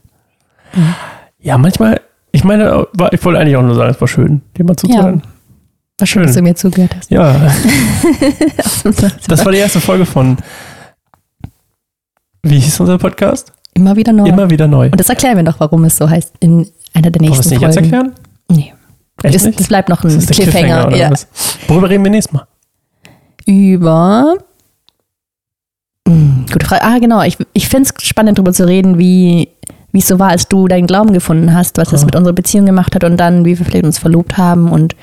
Mhm. 0.75 0.95
Ja, 1.39 1.57
manchmal, 1.57 2.01
ich 2.31 2.45
meine, 2.45 2.87
ich 3.11 3.25
wollte 3.25 3.39
eigentlich 3.41 3.57
auch 3.57 3.63
nur 3.63 3.75
sagen, 3.75 3.91
es 3.91 4.01
war 4.01 4.09
schön, 4.09 4.43
dir 4.57 4.65
mal 4.65 4.77
zuzuhören. 4.77 5.23
War 5.99 6.07
schön, 6.07 6.23
dass 6.25 6.35
du 6.35 6.43
mir 6.43 6.55
zugehört 6.55 6.95
hast. 6.95 7.11
Ja, 7.11 7.35
das 9.29 9.45
war 9.45 9.53
die 9.53 9.59
erste 9.59 9.81
Folge 9.81 10.05
von, 10.07 10.37
wie 12.43 12.59
hieß 12.59 12.79
unser 12.81 12.99
Podcast? 12.99 13.53
Immer 13.75 13.97
wieder 13.97 14.13
neu. 14.13 14.27
Immer 14.29 14.51
wieder 14.51 14.67
neu. 14.69 14.87
Und 14.91 14.99
das 15.01 15.09
erklären 15.09 15.37
wir 15.37 15.43
noch, 15.43 15.59
warum 15.59 15.85
es 15.85 15.97
so 15.97 16.09
heißt, 16.09 16.35
in 16.41 16.69
einer 16.95 17.11
der 17.11 17.21
Wollen 17.21 17.31
wir 17.31 17.31
nächsten 17.31 17.41
es 17.47 17.51
nicht 17.51 17.59
Folgen. 17.61 17.73
jetzt 17.75 17.77
erklären? 17.77 18.13
Nee. 18.51 18.75
Echt 19.23 19.35
Das, 19.35 19.45
nicht? 19.45 19.59
das 19.59 19.69
bleibt 19.69 19.89
noch 19.89 20.05
ein 20.05 20.15
Das 20.15 20.27
Cliffhanger. 20.27 20.87
oder 20.89 20.97
ja. 20.97 21.11
was? 21.11 21.27
Worüber 21.67 21.89
reden 21.91 22.05
wir 22.05 22.11
nächstes 22.11 22.33
Mal? 22.33 22.47
Über. 23.47 24.37
Hm, 26.07 26.38
gute 26.53 26.67
Frage. 26.67 26.83
Ah, 26.85 26.99
genau. 26.99 27.23
Ich, 27.23 27.37
ich 27.53 27.69
finde 27.69 27.91
es 27.97 28.07
spannend, 28.07 28.39
darüber 28.39 28.53
zu 28.53 28.67
reden, 28.67 28.99
wie 28.99 29.49
wie 29.91 29.99
es 30.01 30.09
so 30.09 30.19
war, 30.19 30.29
als 30.29 30.49
du 30.49 30.69
deinen 30.69 30.87
Glauben 30.87 31.15
gefunden 31.15 31.55
hast, 31.55 31.79
was 31.79 31.89
das 31.89 32.03
Ah. 32.03 32.07
mit 32.07 32.15
unserer 32.15 32.35
Beziehung 32.35 32.67
gemacht 32.67 32.95
hat 32.95 33.05
und 33.05 33.17
dann, 33.17 33.47
wie 33.47 33.59
wir 33.59 33.65
vielleicht 33.65 33.87
uns 33.87 33.99
verlobt 33.99 34.37
haben 34.37 34.71
und 34.71 34.95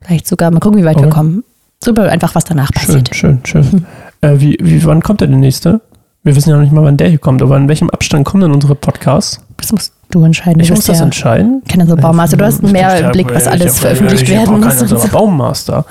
vielleicht 0.00 0.28
sogar 0.28 0.50
mal 0.52 0.60
gucken, 0.60 0.78
wie 0.78 0.84
weit 0.84 0.96
wir 0.98 1.06
Okay. 1.08 1.10
kommen. 1.16 1.44
So 1.82 1.90
über 1.90 2.08
einfach, 2.08 2.34
was 2.36 2.44
danach 2.44 2.70
Schön, 2.78 3.02
passiert. 3.02 3.16
schön, 3.16 3.40
schön. 3.44 3.86
Äh, 4.20 4.34
wie, 4.38 4.56
wie, 4.62 4.84
wann 4.84 5.02
kommt 5.02 5.20
der 5.20 5.26
der 5.28 5.36
nächste? 5.36 5.80
Wir 6.22 6.36
wissen 6.36 6.50
ja 6.50 6.54
noch 6.54 6.62
nicht 6.62 6.72
mal, 6.72 6.84
wann 6.84 6.96
der 6.96 7.08
hier 7.08 7.18
kommt, 7.18 7.42
aber 7.42 7.56
in 7.56 7.66
welchem 7.68 7.90
Abstand 7.90 8.24
kommen 8.24 8.42
denn 8.42 8.52
unsere 8.52 8.76
Podcasts? 8.76 9.40
Das 9.56 9.72
musst 9.72 9.92
du 10.12 10.22
entscheiden. 10.24 10.60
Ich 10.60 10.70
muss 10.70 10.84
das 10.84 10.98
ja 11.00 11.04
entscheiden. 11.04 11.62
kein 11.68 11.84
so 11.84 11.96
Baumaster. 11.96 12.36
Du 12.36 12.44
hast 12.44 12.62
mehr 12.62 12.96
im 13.00 13.10
Blick, 13.10 13.34
was 13.34 13.48
alles 13.48 13.80
veröffentlicht 13.80 14.22
ich 14.22 14.28
werden 14.30 14.60
muss. 14.60 15.08
Baummaster. 15.10 15.84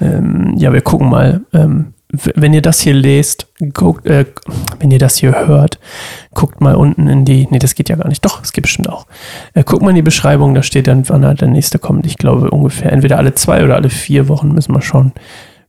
Ähm, 0.00 0.54
ja, 0.56 0.72
wir 0.72 0.80
gucken 0.80 1.08
mal. 1.10 1.40
Ähm, 1.52 1.86
wenn 2.12 2.52
ihr 2.54 2.62
das 2.62 2.80
hier 2.80 2.94
lest, 2.94 3.46
guckt, 3.72 4.06
äh, 4.06 4.26
wenn 4.78 4.90
ihr 4.90 4.98
das 4.98 5.16
hier 5.16 5.46
hört, 5.46 5.78
guckt 6.34 6.60
mal 6.60 6.74
unten 6.74 7.06
in 7.08 7.24
die. 7.24 7.46
Nee, 7.50 7.58
das 7.58 7.74
geht 7.74 7.88
ja 7.88 7.96
gar 7.96 8.08
nicht. 8.08 8.24
Doch, 8.24 8.42
es 8.42 8.52
geht 8.52 8.62
bestimmt 8.62 8.88
auch. 8.88 9.06
Äh, 9.54 9.64
guckt 9.64 9.82
mal 9.82 9.90
in 9.90 9.96
die 9.96 10.02
Beschreibung, 10.02 10.54
da 10.54 10.62
steht 10.62 10.86
dann, 10.86 11.08
wann 11.08 11.22
der 11.36 11.48
nächste 11.48 11.78
kommt. 11.78 12.06
Ich 12.06 12.18
glaube 12.18 12.50
ungefähr 12.50 12.92
entweder 12.92 13.18
alle 13.18 13.34
zwei 13.34 13.62
oder 13.64 13.76
alle 13.76 13.90
vier 13.90 14.28
Wochen 14.28 14.52
müssen 14.52 14.74
wir 14.74 14.82
schauen, 14.82 15.12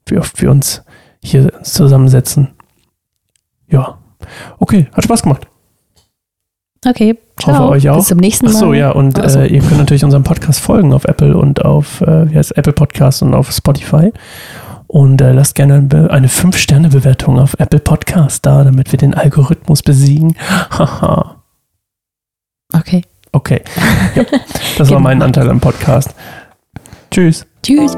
wie 0.07 0.17
oft 0.17 0.41
wir 0.41 0.49
uns 0.51 0.83
hier 1.23 1.61
zusammensetzen. 1.63 2.49
Ja. 3.69 3.99
Okay, 4.59 4.87
hat 4.93 5.03
Spaß 5.03 5.23
gemacht. 5.23 5.47
Okay, 6.83 7.15
ciao. 7.39 7.59
Hoffe 7.59 7.69
euch 7.69 7.89
auch. 7.89 7.97
Bis 7.97 8.07
zum 8.07 8.17
nächsten 8.17 8.47
Ach 8.47 8.53
Mal. 8.53 8.59
so, 8.59 8.73
ja, 8.73 8.89
und 8.89 9.19
Ach 9.19 9.29
so. 9.29 9.39
äh, 9.39 9.47
ihr 9.47 9.59
könnt 9.61 9.77
natürlich 9.77 10.03
unserem 10.03 10.23
Podcast 10.23 10.59
folgen 10.59 10.93
auf 10.93 11.05
Apple 11.05 11.37
und 11.37 11.63
auf, 11.63 12.01
äh, 12.01 12.31
wie 12.31 12.35
heißt 12.35 12.57
Apple 12.57 12.73
Podcast 12.73 13.21
und 13.21 13.35
auf 13.35 13.51
Spotify. 13.51 14.11
Und 14.93 15.21
äh, 15.21 15.31
lasst 15.31 15.55
gerne 15.55 15.75
eine 15.75 15.83
Be- 15.83 16.11
eine 16.11 16.27
5-Sterne-Bewertung 16.27 17.39
auf 17.39 17.53
Apple 17.59 17.79
Podcast 17.79 18.45
da, 18.45 18.65
damit 18.65 18.91
wir 18.91 18.99
den 18.99 19.13
Algorithmus 19.13 19.83
besiegen. 19.83 20.35
Haha. 20.69 21.37
Okay. 22.73 23.03
okay. 23.31 23.61
Ja, 24.15 24.23
das 24.77 24.89
war 24.89 24.97
Genau. 24.97 24.99
mein 24.99 25.21
Anteil 25.21 25.49
am 25.49 25.61
Podcast. 25.61 26.13
Tschüss. 27.09 27.45
Tschüss. 27.63 27.95